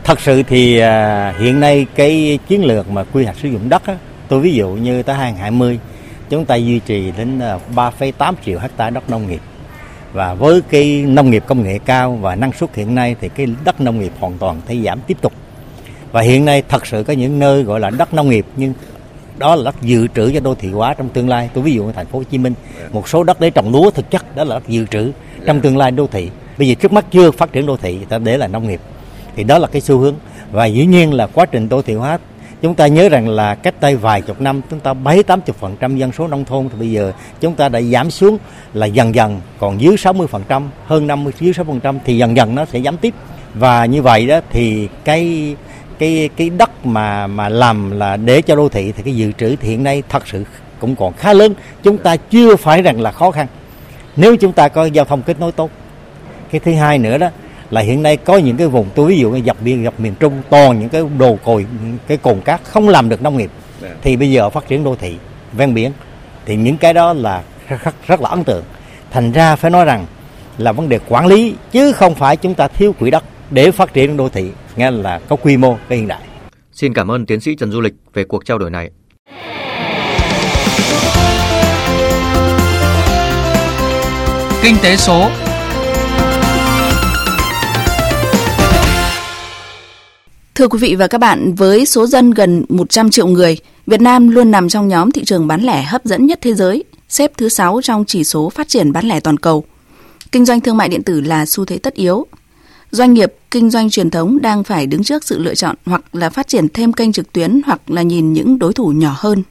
Thật 0.03 0.19
sự 0.19 0.43
thì 0.43 0.77
à, 0.77 1.33
hiện 1.39 1.59
nay 1.59 1.85
cái 1.95 2.39
chiến 2.47 2.65
lược 2.65 2.89
mà 2.89 3.03
quy 3.03 3.23
hoạch 3.23 3.37
sử 3.37 3.49
dụng 3.49 3.69
đất, 3.69 3.83
tôi 4.27 4.39
ví 4.39 4.53
dụ 4.53 4.69
như 4.69 5.03
tới 5.03 5.15
2020, 5.15 5.79
chúng 6.29 6.45
ta 6.45 6.55
duy 6.55 6.79
trì 6.79 7.11
đến 7.17 7.39
3,8 7.75 8.11
à, 8.17 8.31
triệu 8.45 8.59
hecta 8.59 8.89
đất 8.89 9.09
nông 9.09 9.27
nghiệp 9.27 9.41
và 10.15 10.33
với 10.33 10.61
cái 10.69 11.05
nông 11.07 11.29
nghiệp 11.29 11.43
công 11.47 11.63
nghệ 11.63 11.79
cao 11.85 12.17
và 12.21 12.35
năng 12.35 12.53
suất 12.53 12.75
hiện 12.75 12.95
nay 12.95 13.15
thì 13.21 13.29
cái 13.29 13.47
đất 13.65 13.81
nông 13.81 13.99
nghiệp 13.99 14.11
hoàn 14.19 14.37
toàn 14.37 14.61
thấy 14.67 14.81
giảm 14.85 14.99
tiếp 15.07 15.17
tục. 15.21 15.33
Và 16.11 16.21
hiện 16.21 16.45
nay 16.45 16.63
thật 16.69 16.85
sự 16.85 17.03
có 17.03 17.13
những 17.13 17.39
nơi 17.39 17.63
gọi 17.63 17.79
là 17.79 17.89
đất 17.89 18.13
nông 18.13 18.29
nghiệp, 18.29 18.45
nhưng 18.57 18.73
đó 19.37 19.55
là 19.55 19.63
đất 19.63 19.75
dự 19.81 20.07
trữ 20.15 20.31
cho 20.33 20.39
đô 20.39 20.55
thị 20.55 20.71
hóa 20.71 20.93
trong 20.93 21.09
tương 21.09 21.29
lai. 21.29 21.49
Tôi 21.53 21.63
ví 21.63 21.73
dụ 21.73 21.85
ở 21.87 21.91
thành 21.91 22.05
phố 22.05 22.19
Hồ 22.19 22.23
Chí 22.31 22.37
Minh, 22.37 22.53
một 22.91 23.09
số 23.09 23.23
đất 23.23 23.39
để 23.39 23.49
trồng 23.49 23.71
lúa 23.71 23.91
thực 23.91 24.11
chất 24.11 24.35
đó 24.35 24.43
là 24.43 24.55
đất 24.55 24.67
dự 24.67 24.85
trữ 24.85 25.11
trong 25.45 25.61
tương 25.61 25.77
lai 25.77 25.91
đô 25.91 26.07
thị. 26.07 26.29
Bây 26.57 26.67
giờ 26.67 26.75
trước 26.75 26.93
mắt 26.93 27.05
chưa 27.11 27.31
phát 27.31 27.51
triển 27.51 27.65
đô 27.65 27.77
thị 27.77 27.97
ta 28.09 28.17
để 28.17 28.37
là 28.37 28.47
nông 28.47 28.67
nghiệp, 28.67 28.81
thì 29.35 29.43
đó 29.43 29.57
là 29.57 29.67
cái 29.67 29.81
xu 29.81 29.97
hướng. 29.97 30.15
Và 30.51 30.65
dĩ 30.65 30.85
nhiên 30.85 31.13
là 31.13 31.27
quá 31.27 31.45
trình 31.45 31.69
đô 31.69 31.81
thị 31.81 31.93
hóa 31.93 32.19
Chúng 32.65 32.75
ta 32.75 32.87
nhớ 32.87 33.09
rằng 33.09 33.29
là 33.29 33.55
cách 33.55 33.73
đây 33.81 33.95
vài 33.95 34.21
chục 34.21 34.41
năm 34.41 34.61
chúng 34.69 34.79
ta 34.79 34.93
bảy 34.93 35.23
tám 35.23 35.41
chục 35.41 35.55
phần 35.59 35.75
trăm 35.79 35.97
dân 35.97 36.11
số 36.11 36.27
nông 36.27 36.45
thôn 36.45 36.69
thì 36.69 36.79
bây 36.79 36.91
giờ 36.91 37.11
chúng 37.41 37.55
ta 37.55 37.69
đã 37.69 37.81
giảm 37.81 38.11
xuống 38.11 38.37
là 38.73 38.85
dần 38.85 39.15
dần 39.15 39.41
còn 39.59 39.81
dưới 39.81 39.97
60 39.97 40.27
phần 40.27 40.43
trăm, 40.47 40.69
hơn 40.85 41.07
50 41.07 41.33
dưới 41.39 41.53
60 41.53 41.73
phần 41.73 41.79
trăm 41.79 41.99
thì 42.05 42.17
dần 42.17 42.37
dần 42.37 42.55
nó 42.55 42.65
sẽ 42.65 42.81
giảm 42.81 42.97
tiếp. 42.97 43.13
Và 43.53 43.85
như 43.85 44.01
vậy 44.01 44.27
đó 44.27 44.39
thì 44.49 44.87
cái 45.03 45.55
cái 45.99 46.29
cái 46.37 46.49
đất 46.49 46.85
mà 46.85 47.27
mà 47.27 47.49
làm 47.49 47.91
là 47.91 48.17
để 48.17 48.41
cho 48.41 48.55
đô 48.55 48.69
thị 48.69 48.91
thì 48.91 49.03
cái 49.03 49.15
dự 49.15 49.31
trữ 49.31 49.55
hiện 49.61 49.83
nay 49.83 50.03
thật 50.09 50.27
sự 50.27 50.43
cũng 50.79 50.95
còn 50.95 51.13
khá 51.13 51.33
lớn. 51.33 51.53
Chúng 51.83 51.97
ta 51.97 52.15
chưa 52.15 52.55
phải 52.55 52.81
rằng 52.81 53.01
là 53.01 53.11
khó 53.11 53.31
khăn. 53.31 53.47
Nếu 54.15 54.35
chúng 54.35 54.51
ta 54.51 54.67
có 54.67 54.85
giao 54.85 55.05
thông 55.05 55.21
kết 55.21 55.39
nối 55.39 55.51
tốt. 55.51 55.71
Cái 56.51 56.59
thứ 56.59 56.73
hai 56.73 56.97
nữa 56.97 57.17
đó 57.17 57.29
là 57.75 57.81
hiện 57.81 58.03
nay 58.03 58.17
có 58.17 58.37
những 58.37 58.57
cái 58.57 58.67
vùng 58.67 58.89
tôi 58.95 59.09
ví 59.09 59.19
dụ 59.19 59.31
như 59.31 59.41
dọc 59.45 59.61
biên 59.61 59.83
dọc 59.83 59.99
miền 59.99 60.15
Trung 60.19 60.41
toàn 60.49 60.79
những 60.79 60.89
cái 60.89 61.03
đồ 61.17 61.37
cồi 61.43 61.65
cái 62.07 62.17
cồn 62.17 62.41
cát 62.41 62.61
không 62.63 62.89
làm 62.89 63.09
được 63.09 63.21
nông 63.21 63.37
nghiệp 63.37 63.51
dạ. 63.81 63.89
thì 64.01 64.15
bây 64.15 64.31
giờ 64.31 64.49
phát 64.49 64.67
triển 64.67 64.83
đô 64.83 64.95
thị 64.95 65.17
ven 65.53 65.73
biển. 65.73 65.91
Thì 66.45 66.55
những 66.55 66.77
cái 66.77 66.93
đó 66.93 67.13
là 67.13 67.43
rất, 67.67 68.07
rất 68.07 68.21
là 68.21 68.29
ấn 68.29 68.43
tượng. 68.43 68.63
Thành 69.11 69.31
ra 69.31 69.55
phải 69.55 69.71
nói 69.71 69.85
rằng 69.85 70.05
là 70.57 70.71
vấn 70.71 70.89
đề 70.89 70.99
quản 71.07 71.27
lý 71.27 71.55
chứ 71.71 71.91
không 71.91 72.15
phải 72.15 72.37
chúng 72.37 72.53
ta 72.53 72.67
thiếu 72.67 72.93
quỹ 72.99 73.11
đất 73.11 73.23
để 73.51 73.71
phát 73.71 73.93
triển 73.93 74.17
đô 74.17 74.29
thị 74.29 74.51
nghe 74.75 74.91
là 74.91 75.19
có 75.29 75.35
quy 75.35 75.57
mô 75.57 75.77
cái 75.89 75.97
hiện 75.97 76.07
đại. 76.07 76.21
Xin 76.71 76.93
cảm 76.93 77.11
ơn 77.11 77.25
tiến 77.25 77.39
sĩ 77.39 77.55
Trần 77.55 77.71
Du 77.71 77.81
Lịch 77.81 77.93
về 78.13 78.23
cuộc 78.23 78.45
trao 78.45 78.57
đổi 78.57 78.69
này. 78.69 78.89
Kinh 84.63 84.75
tế 84.83 84.95
số 84.95 85.29
Thưa 90.55 90.67
quý 90.67 90.79
vị 90.79 90.95
và 90.95 91.07
các 91.07 91.17
bạn, 91.17 91.53
với 91.55 91.85
số 91.85 92.07
dân 92.07 92.31
gần 92.31 92.65
100 92.69 93.09
triệu 93.09 93.27
người, 93.27 93.57
Việt 93.87 94.01
Nam 94.01 94.29
luôn 94.29 94.51
nằm 94.51 94.69
trong 94.69 94.87
nhóm 94.87 95.11
thị 95.11 95.23
trường 95.25 95.47
bán 95.47 95.61
lẻ 95.61 95.83
hấp 95.83 96.05
dẫn 96.05 96.25
nhất 96.25 96.39
thế 96.41 96.53
giới. 96.53 96.83
xếp 97.09 97.31
thứ 97.37 97.49
6 97.49 97.81
trong 97.83 98.05
chỉ 98.05 98.23
số 98.23 98.49
phát 98.49 98.67
triển 98.67 98.91
bán 98.91 99.05
lẻ 99.05 99.19
toàn 99.19 99.37
cầu. 99.37 99.63
Kinh 100.31 100.45
doanh 100.45 100.61
thương 100.61 100.77
mại 100.77 100.89
điện 100.89 101.03
tử 101.03 101.21
là 101.21 101.45
xu 101.45 101.65
thế 101.65 101.77
tất 101.77 101.93
yếu. 101.93 102.25
Doanh 102.91 103.13
nghiệp 103.13 103.33
kinh 103.51 103.69
doanh 103.69 103.89
truyền 103.89 104.09
thống 104.09 104.41
đang 104.41 104.63
phải 104.63 104.87
đứng 104.87 105.03
trước 105.03 105.23
sự 105.23 105.39
lựa 105.39 105.55
chọn 105.55 105.75
hoặc 105.85 106.15
là 106.15 106.29
phát 106.29 106.47
triển 106.47 106.67
thêm 106.69 106.93
kênh 106.93 107.11
trực 107.11 107.33
tuyến 107.33 107.61
hoặc 107.65 107.91
là 107.91 108.01
nhìn 108.01 108.33
những 108.33 108.59
đối 108.59 108.73
thủ 108.73 108.87
nhỏ 108.87 109.15
hơn, 109.17 109.43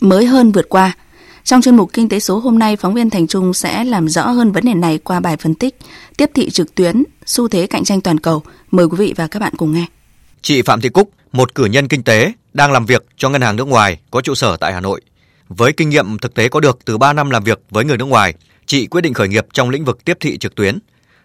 mới 0.00 0.26
hơn 0.26 0.52
vượt 0.52 0.68
qua. 0.68 0.96
Trong 1.44 1.62
chuyên 1.62 1.76
mục 1.76 1.90
Kinh 1.92 2.08
tế 2.08 2.20
số 2.20 2.38
hôm 2.38 2.58
nay, 2.58 2.76
phóng 2.76 2.94
viên 2.94 3.10
Thành 3.10 3.26
Trung 3.26 3.54
sẽ 3.54 3.84
làm 3.84 4.08
rõ 4.08 4.30
hơn 4.30 4.52
vấn 4.52 4.64
đề 4.64 4.74
này 4.74 4.98
qua 4.98 5.20
bài 5.20 5.36
phân 5.36 5.54
tích 5.54 5.76
Tiếp 6.16 6.30
thị 6.34 6.50
trực 6.50 6.74
tuyến, 6.74 7.04
xu 7.26 7.48
thế 7.48 7.66
cạnh 7.66 7.84
tranh 7.84 8.00
toàn 8.00 8.20
cầu. 8.20 8.42
Mời 8.70 8.86
quý 8.86 8.96
vị 8.98 9.14
và 9.16 9.26
các 9.26 9.38
bạn 9.38 9.52
cùng 9.56 9.72
nghe. 9.72 9.86
Chị 10.42 10.62
Phạm 10.62 10.80
Thị 10.80 10.88
Cúc, 10.88 11.10
một 11.32 11.54
cử 11.54 11.64
nhân 11.64 11.88
kinh 11.88 12.02
tế, 12.02 12.32
đang 12.52 12.72
làm 12.72 12.86
việc 12.86 13.06
cho 13.16 13.28
ngân 13.28 13.42
hàng 13.42 13.56
nước 13.56 13.68
ngoài 13.68 13.98
có 14.10 14.20
trụ 14.20 14.34
sở 14.34 14.56
tại 14.56 14.72
Hà 14.72 14.80
Nội. 14.80 15.00
Với 15.48 15.72
kinh 15.72 15.88
nghiệm 15.88 16.18
thực 16.18 16.34
tế 16.34 16.48
có 16.48 16.60
được 16.60 16.78
từ 16.84 16.98
3 16.98 17.12
năm 17.12 17.30
làm 17.30 17.44
việc 17.44 17.60
với 17.70 17.84
người 17.84 17.96
nước 17.96 18.04
ngoài, 18.04 18.34
chị 18.66 18.86
quyết 18.86 19.00
định 19.00 19.14
khởi 19.14 19.28
nghiệp 19.28 19.46
trong 19.52 19.70
lĩnh 19.70 19.84
vực 19.84 20.04
tiếp 20.04 20.16
thị 20.20 20.38
trực 20.38 20.54
tuyến. 20.54 20.78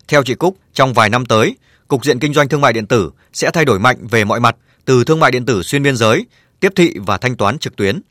Theo 0.07 0.24
chị 0.24 0.36
Cúc, 0.36 0.57
trong 0.74 0.93
vài 0.93 1.10
năm 1.10 1.25
tới, 1.25 1.55
cục 1.88 2.05
diện 2.05 2.19
kinh 2.19 2.34
doanh 2.34 2.50
thương 2.50 2.62
mại 2.62 2.74
điện 2.74 2.86
tử 2.86 3.12
sẽ 3.34 3.51
thay 3.51 3.65
đổi 3.65 3.79
mạnh 3.79 3.98
về 4.10 4.24
mọi 4.24 4.39
mặt, 4.39 4.55
từ 4.86 5.03
thương 5.03 5.19
mại 5.19 5.31
điện 5.31 5.45
tử 5.45 5.63
xuyên 5.63 5.84
biên 5.84 5.98
giới, 5.98 6.25
tiếp 6.60 6.72
thị 6.75 6.93
và 7.05 7.17
thanh 7.17 7.36
toán 7.36 7.57
trực 7.57 7.75
tuyến. 7.75 8.01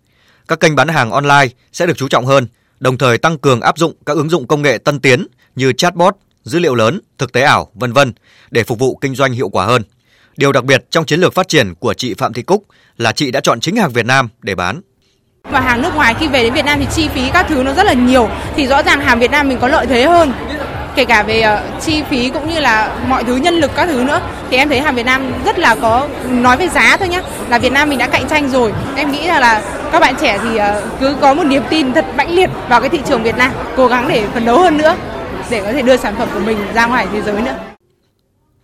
Các 0.49 0.61
kênh 0.61 0.77
bán 0.77 0.89
hàng 0.89 1.11
online 1.11 1.49
sẽ 1.73 1.87
được 1.87 1.97
chú 1.97 2.09
trọng 2.09 2.27
hơn, 2.27 2.47
đồng 2.81 2.99
thời 2.99 3.19
tăng 3.19 3.39
cường 3.39 3.61
áp 3.61 3.79
dụng 3.79 3.95
các 4.07 4.17
ứng 4.17 4.31
dụng 4.31 4.47
công 4.47 4.63
nghệ 4.63 4.79
tân 4.79 5.01
tiến 5.01 5.27
như 5.57 5.73
chatbot, 5.73 6.17
dữ 6.45 6.59
liệu 6.59 6.75
lớn, 6.75 7.01
thực 7.19 7.33
tế 7.33 7.43
ảo, 7.43 7.71
vân 7.75 7.93
vân 7.93 8.13
để 8.51 8.65
phục 8.65 8.79
vụ 8.79 8.97
kinh 8.97 9.15
doanh 9.15 9.33
hiệu 9.33 9.49
quả 9.49 9.67
hơn. 9.67 9.83
Điều 10.37 10.53
đặc 10.53 10.65
biệt 10.65 10.85
trong 10.91 11.05
chiến 11.05 11.21
lược 11.21 11.35
phát 11.35 11.49
triển 11.49 11.75
của 11.75 11.95
chị 11.95 12.15
Phạm 12.15 12.33
Thị 12.33 12.43
Cúc 12.43 12.65
là 12.97 13.13
chị 13.13 13.31
đã 13.31 13.41
chọn 13.41 13.61
chính 13.61 13.77
hàng 13.77 13.91
Việt 13.91 14.07
Nam 14.07 14.29
để 14.43 14.55
bán. 14.55 14.81
Mà 15.53 15.61
hàng 15.61 15.83
nước 15.83 15.95
ngoài 15.95 16.15
khi 16.21 16.29
về 16.29 16.43
đến 16.43 16.55
Việt 16.55 16.65
Nam 16.65 16.79
thì 16.81 16.87
chi 16.95 17.09
phí 17.15 17.31
các 17.33 17.47
thứ 17.49 17.63
nó 17.63 17.73
rất 17.75 17.87
là 17.87 17.93
nhiều, 17.93 18.29
thì 18.57 18.67
rõ 18.67 18.83
ràng 18.83 19.01
hàng 19.01 19.19
Việt 19.19 19.31
Nam 19.31 19.49
mình 19.49 19.59
có 19.61 19.69
lợi 19.69 19.87
thế 19.87 20.05
hơn. 20.05 20.33
Kể 20.97 21.05
cả 21.05 21.23
về 21.23 21.41
ờ, 21.41 21.63
chi 21.81 22.03
phí 22.11 22.29
cũng 22.29 22.49
như 22.49 22.61
là 22.61 22.97
mọi 23.09 23.25
thứ, 23.25 23.37
nhân 23.37 23.55
lực 23.55 23.71
các 23.77 23.87
thứ 23.87 24.05
nữa. 24.05 24.21
Thì 24.51 24.57
em 24.57 24.69
thấy 24.69 24.81
hàng 24.81 24.95
Việt 24.95 25.07
Nam 25.07 25.33
rất 25.45 25.59
là 25.59 25.75
có, 25.75 26.09
nói 26.29 26.57
về 26.57 26.69
giá 26.69 26.97
thôi 26.97 27.09
nhá, 27.09 27.23
là 27.49 27.59
Việt 27.59 27.73
Nam 27.73 27.89
mình 27.89 27.99
đã 27.99 28.09
cạnh 28.09 28.29
tranh 28.29 28.51
rồi. 28.51 28.73
Em 28.97 29.13
nghĩ 29.13 29.27
là 29.27 29.41
là 29.41 29.63
các 29.93 30.01
bạn 30.01 30.15
trẻ 30.21 30.39
thì 30.43 30.57
ờ, 30.57 30.83
cứ 31.01 31.17
có 31.21 31.35
một 31.35 31.45
niềm 31.45 31.63
tin 31.71 31.93
thật 31.93 32.05
mãnh 32.17 32.31
liệt 32.31 32.51
vào 32.69 32.81
cái 32.81 32.91
thị 32.91 32.99
trường 33.09 33.23
Việt 33.23 33.37
Nam, 33.37 33.53
cố 33.77 33.87
gắng 33.87 34.09
để 34.09 34.27
phấn 34.35 34.45
đấu 34.45 34.59
hơn 34.59 34.79
nữa, 34.79 34.97
để 35.51 35.63
có 35.63 35.73
thể 35.73 35.83
đưa 35.83 35.97
sản 35.97 36.15
phẩm 36.19 36.29
của 36.35 36.41
mình 36.41 36.59
ra 36.75 36.87
ngoài 36.87 37.07
thế 37.13 37.23
giới 37.23 37.41
nữa 37.43 37.55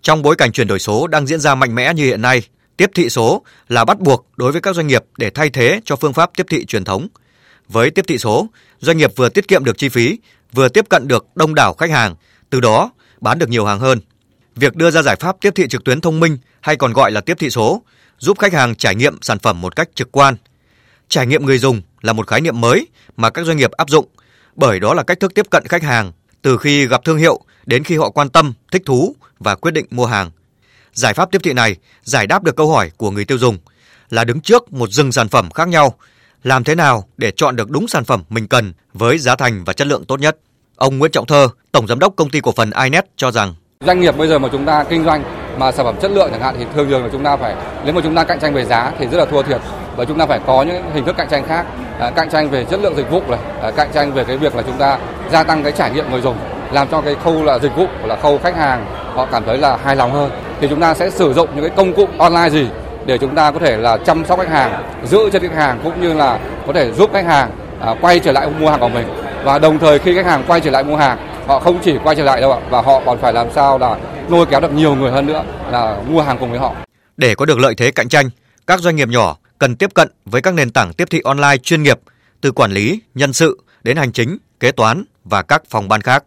trong 0.02 0.22
bối 0.22 0.36
cảnh 0.36 0.52
chuyển 0.52 0.66
đổi 0.66 0.78
số 0.78 1.06
đang 1.06 1.26
diễn 1.26 1.40
ra 1.40 1.54
mạnh 1.54 1.74
mẽ 1.74 1.94
như 1.94 2.04
hiện 2.04 2.22
nay, 2.22 2.42
tiếp 2.76 2.90
thị 2.94 3.10
số 3.10 3.42
là 3.68 3.84
bắt 3.84 4.00
buộc 4.00 4.26
đối 4.36 4.52
với 4.52 4.60
các 4.60 4.74
doanh 4.74 4.86
nghiệp 4.86 5.04
để 5.18 5.30
thay 5.30 5.50
thế 5.50 5.80
cho 5.84 5.96
phương 5.96 6.12
pháp 6.12 6.30
tiếp 6.36 6.46
thị 6.50 6.64
truyền 6.64 6.84
thống. 6.84 7.08
Với 7.68 7.90
tiếp 7.90 8.04
thị 8.08 8.18
số, 8.18 8.46
doanh 8.78 8.96
nghiệp 8.98 9.10
vừa 9.16 9.28
tiết 9.28 9.48
kiệm 9.48 9.64
được 9.64 9.78
chi 9.78 9.88
phí, 9.88 10.18
vừa 10.52 10.68
tiếp 10.68 10.88
cận 10.88 11.08
được 11.08 11.26
đông 11.34 11.54
đảo 11.54 11.74
khách 11.74 11.90
hàng, 11.90 12.14
từ 12.50 12.60
đó 12.60 12.90
bán 13.20 13.38
được 13.38 13.48
nhiều 13.48 13.64
hàng 13.66 13.80
hơn. 13.80 14.00
Việc 14.56 14.76
đưa 14.76 14.90
ra 14.90 15.02
giải 15.02 15.16
pháp 15.16 15.36
tiếp 15.40 15.50
thị 15.54 15.68
trực 15.68 15.84
tuyến 15.84 16.00
thông 16.00 16.20
minh 16.20 16.38
hay 16.60 16.76
còn 16.76 16.92
gọi 16.92 17.10
là 17.10 17.20
tiếp 17.20 17.36
thị 17.38 17.50
số 17.50 17.82
giúp 18.18 18.38
khách 18.38 18.52
hàng 18.52 18.74
trải 18.74 18.94
nghiệm 18.94 19.18
sản 19.22 19.38
phẩm 19.38 19.60
một 19.60 19.76
cách 19.76 19.88
trực 19.94 20.12
quan. 20.12 20.36
Trải 21.08 21.26
nghiệm 21.26 21.46
người 21.46 21.58
dùng 21.58 21.82
là 22.00 22.12
một 22.12 22.26
khái 22.26 22.40
niệm 22.40 22.60
mới 22.60 22.86
mà 23.16 23.30
các 23.30 23.46
doanh 23.46 23.56
nghiệp 23.56 23.70
áp 23.70 23.90
dụng, 23.90 24.06
bởi 24.56 24.80
đó 24.80 24.94
là 24.94 25.02
cách 25.02 25.20
thức 25.20 25.34
tiếp 25.34 25.46
cận 25.50 25.66
khách 25.68 25.82
hàng 25.82 26.12
từ 26.42 26.56
khi 26.56 26.86
gặp 26.86 27.04
thương 27.04 27.18
hiệu 27.18 27.40
đến 27.66 27.84
khi 27.84 27.96
họ 27.96 28.10
quan 28.10 28.28
tâm, 28.28 28.52
thích 28.72 28.82
thú 28.86 29.16
và 29.38 29.54
quyết 29.54 29.70
định 29.70 29.86
mua 29.90 30.06
hàng. 30.06 30.30
Giải 30.92 31.14
pháp 31.14 31.30
tiếp 31.32 31.40
thị 31.44 31.52
này 31.52 31.76
giải 32.02 32.26
đáp 32.26 32.42
được 32.42 32.56
câu 32.56 32.72
hỏi 32.72 32.90
của 32.96 33.10
người 33.10 33.24
tiêu 33.24 33.38
dùng 33.38 33.58
là 34.10 34.24
đứng 34.24 34.40
trước 34.40 34.72
một 34.72 34.90
rừng 34.90 35.12
sản 35.12 35.28
phẩm 35.28 35.50
khác 35.50 35.68
nhau, 35.68 35.94
làm 36.42 36.64
thế 36.64 36.74
nào 36.74 37.08
để 37.16 37.30
chọn 37.30 37.56
được 37.56 37.70
đúng 37.70 37.88
sản 37.88 38.04
phẩm 38.04 38.22
mình 38.28 38.48
cần 38.48 38.72
với 38.92 39.18
giá 39.18 39.36
thành 39.36 39.64
và 39.64 39.72
chất 39.72 39.86
lượng 39.86 40.04
tốt 40.04 40.20
nhất. 40.20 40.38
Ông 40.76 40.98
Nguyễn 40.98 41.12
Trọng 41.12 41.26
Thơ, 41.26 41.48
Tổng 41.72 41.86
Giám 41.86 41.98
đốc 41.98 42.16
Công 42.16 42.30
ty 42.30 42.40
Cổ 42.40 42.52
phần 42.52 42.70
iNet 42.82 43.04
cho 43.16 43.30
rằng 43.30 43.54
Doanh 43.86 44.00
nghiệp 44.00 44.16
bây 44.16 44.28
giờ 44.28 44.38
mà 44.38 44.48
chúng 44.52 44.66
ta 44.66 44.84
kinh 44.84 45.04
doanh 45.04 45.22
mà 45.58 45.72
sản 45.72 45.86
phẩm 45.86 45.96
chất 46.02 46.10
lượng 46.10 46.28
chẳng 46.30 46.40
hạn 46.40 46.54
thì 46.58 46.64
thường 46.74 46.88
thường 46.90 47.02
là 47.02 47.08
chúng 47.12 47.24
ta 47.24 47.36
phải 47.36 47.54
nếu 47.84 47.94
mà 47.94 48.00
chúng 48.04 48.14
ta 48.14 48.24
cạnh 48.24 48.40
tranh 48.40 48.54
về 48.54 48.64
giá 48.64 48.92
thì 48.98 49.06
rất 49.06 49.18
là 49.18 49.26
thua 49.26 49.42
thiệt 49.42 49.60
và 50.00 50.06
chúng 50.06 50.18
ta 50.18 50.26
phải 50.26 50.40
có 50.46 50.62
những 50.62 50.82
hình 50.94 51.04
thức 51.04 51.16
cạnh 51.16 51.28
tranh 51.30 51.44
khác. 51.48 51.66
À, 51.98 52.10
cạnh 52.10 52.30
tranh 52.30 52.50
về 52.50 52.64
chất 52.64 52.80
lượng 52.82 52.96
dịch 52.96 53.10
vụ 53.10 53.22
này 53.28 53.38
à, 53.62 53.70
cạnh 53.70 53.88
tranh 53.94 54.12
về 54.12 54.24
cái 54.24 54.36
việc 54.36 54.56
là 54.56 54.62
chúng 54.62 54.78
ta 54.78 54.98
gia 55.30 55.42
tăng 55.42 55.62
cái 55.62 55.72
trải 55.72 55.90
nghiệm 55.90 56.10
người 56.10 56.20
dùng 56.20 56.36
làm 56.72 56.88
cho 56.88 57.00
cái 57.00 57.16
khâu 57.24 57.44
là 57.44 57.58
dịch 57.58 57.76
vụ 57.76 57.86
là 58.04 58.16
khâu 58.16 58.38
khách 58.38 58.56
hàng 58.56 58.86
họ 59.14 59.26
cảm 59.32 59.44
thấy 59.46 59.58
là 59.58 59.78
hài 59.84 59.96
lòng 59.96 60.12
hơn. 60.12 60.30
Thì 60.60 60.66
chúng 60.70 60.80
ta 60.80 60.94
sẽ 60.94 61.10
sử 61.10 61.32
dụng 61.32 61.48
những 61.54 61.64
cái 61.64 61.76
công 61.76 61.92
cụ 61.92 62.08
online 62.18 62.50
gì 62.50 62.66
để 63.06 63.18
chúng 63.18 63.34
ta 63.34 63.50
có 63.50 63.58
thể 63.58 63.76
là 63.76 63.96
chăm 63.96 64.24
sóc 64.24 64.38
khách 64.38 64.48
hàng 64.48 64.82
giữ 65.04 65.30
chân 65.32 65.42
khách 65.42 65.54
hàng 65.54 65.80
cũng 65.84 66.00
như 66.00 66.14
là 66.14 66.38
có 66.66 66.72
thể 66.72 66.92
giúp 66.92 67.10
khách 67.12 67.26
hàng 67.26 67.50
à, 67.80 67.94
quay 68.00 68.18
trở 68.18 68.32
lại 68.32 68.48
mua 68.60 68.70
hàng 68.70 68.80
của 68.80 68.88
mình. 68.88 69.06
Và 69.44 69.58
đồng 69.58 69.78
thời 69.78 69.98
khi 69.98 70.14
khách 70.14 70.26
hàng 70.26 70.44
quay 70.46 70.60
trở 70.60 70.70
lại 70.70 70.84
mua 70.84 70.96
hàng 70.96 71.18
họ 71.46 71.58
không 71.58 71.78
chỉ 71.82 71.98
quay 72.04 72.16
trở 72.16 72.24
lại 72.24 72.40
đâu 72.40 72.52
ạ 72.52 72.58
và 72.70 72.82
họ 72.82 73.00
còn 73.06 73.18
phải 73.18 73.32
làm 73.32 73.46
sao 73.54 73.78
là 73.78 73.96
lôi 74.28 74.46
kéo 74.46 74.60
được 74.60 74.72
nhiều 74.72 74.94
người 74.94 75.10
hơn 75.10 75.26
nữa 75.26 75.42
là 75.70 75.96
mua 76.08 76.22
hàng 76.22 76.38
cùng 76.38 76.50
với 76.50 76.58
họ. 76.58 76.72
Để 77.16 77.34
có 77.34 77.44
được 77.46 77.58
lợi 77.58 77.74
thế 77.74 77.90
cạnh 77.90 78.08
tranh 78.08 78.30
các 78.66 78.80
doanh 78.80 78.96
nghiệp 78.96 79.08
nhỏ 79.08 79.36
cần 79.60 79.76
tiếp 79.76 79.94
cận 79.94 80.08
với 80.24 80.42
các 80.42 80.54
nền 80.54 80.70
tảng 80.70 80.92
tiếp 80.92 81.08
thị 81.10 81.20
online 81.24 81.56
chuyên 81.56 81.82
nghiệp 81.82 81.98
từ 82.40 82.52
quản 82.52 82.72
lý 82.72 83.00
nhân 83.14 83.32
sự 83.32 83.60
đến 83.82 83.96
hành 83.96 84.12
chính 84.12 84.38
kế 84.60 84.72
toán 84.72 85.04
và 85.24 85.42
các 85.42 85.62
phòng 85.70 85.88
ban 85.88 86.00
khác 86.00 86.24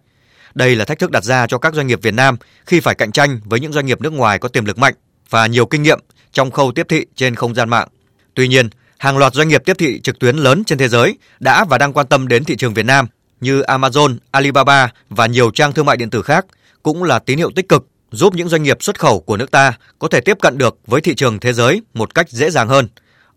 đây 0.55 0.75
là 0.75 0.85
thách 0.85 0.99
thức 0.99 1.11
đặt 1.11 1.23
ra 1.23 1.47
cho 1.47 1.57
các 1.57 1.73
doanh 1.73 1.87
nghiệp 1.87 1.99
Việt 2.01 2.13
Nam 2.13 2.37
khi 2.65 2.79
phải 2.79 2.95
cạnh 2.95 3.11
tranh 3.11 3.39
với 3.45 3.59
những 3.59 3.73
doanh 3.73 3.85
nghiệp 3.85 4.01
nước 4.01 4.13
ngoài 4.13 4.39
có 4.39 4.49
tiềm 4.49 4.65
lực 4.65 4.77
mạnh 4.77 4.93
và 5.29 5.47
nhiều 5.47 5.65
kinh 5.65 5.83
nghiệm 5.83 5.99
trong 6.31 6.51
khâu 6.51 6.71
tiếp 6.71 6.85
thị 6.89 7.05
trên 7.15 7.35
không 7.35 7.55
gian 7.55 7.69
mạng. 7.69 7.87
Tuy 8.33 8.47
nhiên, 8.47 8.69
hàng 8.97 9.17
loạt 9.17 9.33
doanh 9.33 9.47
nghiệp 9.47 9.61
tiếp 9.65 9.77
thị 9.79 10.01
trực 10.01 10.19
tuyến 10.19 10.37
lớn 10.37 10.63
trên 10.63 10.77
thế 10.77 10.87
giới 10.87 11.17
đã 11.39 11.65
và 11.65 11.77
đang 11.77 11.93
quan 11.93 12.07
tâm 12.07 12.27
đến 12.27 12.43
thị 12.43 12.55
trường 12.55 12.73
Việt 12.73 12.85
Nam 12.85 13.07
như 13.41 13.61
Amazon, 13.61 14.17
Alibaba 14.31 14.89
và 15.09 15.25
nhiều 15.25 15.51
trang 15.51 15.73
thương 15.73 15.85
mại 15.85 15.97
điện 15.97 16.09
tử 16.09 16.21
khác 16.21 16.45
cũng 16.83 17.03
là 17.03 17.19
tín 17.19 17.37
hiệu 17.37 17.51
tích 17.55 17.69
cực 17.69 17.87
giúp 18.11 18.35
những 18.35 18.49
doanh 18.49 18.63
nghiệp 18.63 18.83
xuất 18.83 18.99
khẩu 18.99 19.19
của 19.19 19.37
nước 19.37 19.51
ta 19.51 19.73
có 19.99 20.07
thể 20.07 20.21
tiếp 20.21 20.37
cận 20.41 20.57
được 20.57 20.77
với 20.87 21.01
thị 21.01 21.15
trường 21.15 21.39
thế 21.39 21.53
giới 21.53 21.81
một 21.93 22.15
cách 22.15 22.29
dễ 22.29 22.49
dàng 22.49 22.67
hơn. 22.67 22.87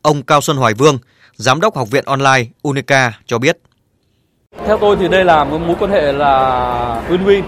Ông 0.06 0.22
Cao 0.22 0.40
Xuân 0.40 0.56
Hoài 0.56 0.74
Vương, 0.74 0.98
Giám 1.36 1.60
đốc 1.60 1.76
Học 1.76 1.90
viện 1.90 2.04
Online 2.06 2.44
Unica 2.62 3.12
cho 3.26 3.38
biết. 3.38 3.58
Theo 4.66 4.78
tôi 4.78 4.96
thì 5.00 5.08
đây 5.08 5.24
là 5.24 5.44
một 5.44 5.58
mối 5.58 5.76
quan 5.80 5.90
hệ 5.90 6.12
là 6.12 7.02
win-win. 7.08 7.42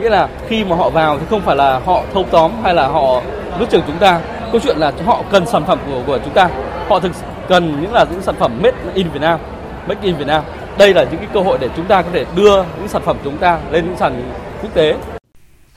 Nghĩa 0.00 0.08
là 0.08 0.28
khi 0.48 0.64
mà 0.64 0.76
họ 0.76 0.90
vào 0.90 1.18
thì 1.18 1.26
không 1.30 1.42
phải 1.44 1.56
là 1.56 1.78
họ 1.78 2.04
thâu 2.14 2.26
tóm 2.30 2.52
hay 2.62 2.74
là 2.74 2.88
họ 2.88 3.22
nuốt 3.60 3.70
chửng 3.70 3.82
chúng 3.86 3.98
ta. 3.98 4.20
Câu 4.52 4.60
chuyện 4.64 4.76
là 4.76 4.92
họ 5.04 5.24
cần 5.30 5.46
sản 5.46 5.66
phẩm 5.66 5.78
của 5.86 6.02
của 6.06 6.18
chúng 6.24 6.34
ta. 6.34 6.50
Họ 6.88 7.00
thực 7.00 7.12
cần 7.48 7.82
những 7.82 7.92
là 7.92 8.06
những 8.10 8.22
sản 8.22 8.34
phẩm 8.38 8.62
made 8.62 8.76
in 8.94 9.10
Việt 9.10 9.20
Nam, 9.20 9.40
make 9.88 10.00
in 10.02 10.16
Việt 10.16 10.26
Nam. 10.26 10.44
Đây 10.78 10.94
là 10.94 11.04
những 11.04 11.20
cái 11.20 11.28
cơ 11.34 11.40
hội 11.40 11.58
để 11.60 11.68
chúng 11.76 11.86
ta 11.86 12.02
có 12.02 12.08
thể 12.12 12.24
đưa 12.36 12.62
những 12.62 12.88
sản 12.88 13.02
phẩm 13.04 13.16
của 13.16 13.24
chúng 13.24 13.38
ta 13.38 13.60
lên 13.70 13.84
những 13.86 13.96
sàn 13.98 14.32
quốc 14.62 14.74
tế. 14.74 14.96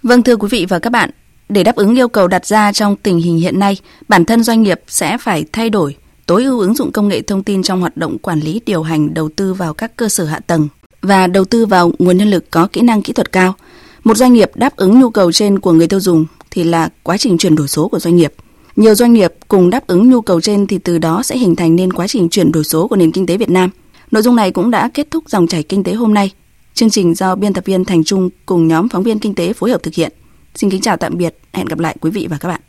Vâng 0.03 0.23
thưa 0.23 0.35
quý 0.35 0.47
vị 0.51 0.65
và 0.69 0.79
các 0.79 0.89
bạn, 0.89 1.09
để 1.49 1.63
đáp 1.63 1.75
ứng 1.75 1.97
yêu 1.97 2.07
cầu 2.07 2.27
đặt 2.27 2.45
ra 2.45 2.73
trong 2.73 2.95
tình 2.95 3.21
hình 3.21 3.37
hiện 3.37 3.59
nay, 3.59 3.77
bản 4.07 4.25
thân 4.25 4.43
doanh 4.43 4.61
nghiệp 4.61 4.81
sẽ 4.87 5.17
phải 5.17 5.45
thay 5.53 5.69
đổi 5.69 5.95
tối 6.31 6.43
ưu 6.43 6.59
ứng 6.59 6.73
dụng 6.73 6.91
công 6.91 7.07
nghệ 7.07 7.21
thông 7.21 7.43
tin 7.43 7.63
trong 7.63 7.81
hoạt 7.81 7.97
động 7.97 8.17
quản 8.17 8.39
lý 8.39 8.61
điều 8.65 8.83
hành 8.83 9.13
đầu 9.13 9.29
tư 9.29 9.53
vào 9.53 9.73
các 9.73 9.95
cơ 9.95 10.09
sở 10.09 10.25
hạ 10.25 10.39
tầng 10.47 10.67
và 11.01 11.27
đầu 11.27 11.45
tư 11.45 11.65
vào 11.65 11.91
nguồn 11.99 12.17
nhân 12.17 12.29
lực 12.29 12.51
có 12.51 12.67
kỹ 12.67 12.81
năng 12.81 13.01
kỹ 13.01 13.13
thuật 13.13 13.31
cao. 13.31 13.53
Một 14.03 14.17
doanh 14.17 14.33
nghiệp 14.33 14.51
đáp 14.55 14.75
ứng 14.75 14.99
nhu 14.99 15.09
cầu 15.09 15.31
trên 15.31 15.59
của 15.59 15.71
người 15.71 15.87
tiêu 15.87 15.99
dùng 15.99 16.25
thì 16.51 16.63
là 16.63 16.89
quá 17.03 17.17
trình 17.17 17.37
chuyển 17.37 17.55
đổi 17.55 17.67
số 17.67 17.87
của 17.87 17.99
doanh 17.99 18.15
nghiệp. 18.15 18.33
Nhiều 18.75 18.95
doanh 18.95 19.13
nghiệp 19.13 19.33
cùng 19.47 19.69
đáp 19.69 19.87
ứng 19.87 20.09
nhu 20.09 20.21
cầu 20.21 20.41
trên 20.41 20.67
thì 20.67 20.77
từ 20.77 20.97
đó 20.97 21.23
sẽ 21.23 21.37
hình 21.37 21.55
thành 21.55 21.75
nên 21.75 21.93
quá 21.93 22.07
trình 22.07 22.29
chuyển 22.29 22.51
đổi 22.51 22.63
số 22.63 22.87
của 22.87 22.95
nền 22.95 23.11
kinh 23.11 23.25
tế 23.25 23.37
Việt 23.37 23.49
Nam. 23.49 23.69
Nội 24.11 24.23
dung 24.23 24.35
này 24.35 24.51
cũng 24.51 24.71
đã 24.71 24.89
kết 24.93 25.11
thúc 25.11 25.29
dòng 25.29 25.47
chảy 25.47 25.63
kinh 25.63 25.83
tế 25.83 25.93
hôm 25.93 26.13
nay. 26.13 26.31
Chương 26.73 26.89
trình 26.89 27.15
do 27.15 27.35
biên 27.35 27.53
tập 27.53 27.65
viên 27.65 27.85
Thành 27.85 28.03
Trung 28.03 28.29
cùng 28.45 28.67
nhóm 28.67 28.89
phóng 28.89 29.03
viên 29.03 29.19
kinh 29.19 29.35
tế 29.35 29.53
phối 29.53 29.71
hợp 29.71 29.83
thực 29.83 29.93
hiện. 29.93 30.11
Xin 30.55 30.69
kính 30.69 30.81
chào 30.81 30.97
tạm 30.97 31.17
biệt, 31.17 31.37
hẹn 31.53 31.65
gặp 31.65 31.79
lại 31.79 31.95
quý 32.01 32.11
vị 32.11 32.27
và 32.29 32.37
các 32.37 32.47
bạn. 32.47 32.59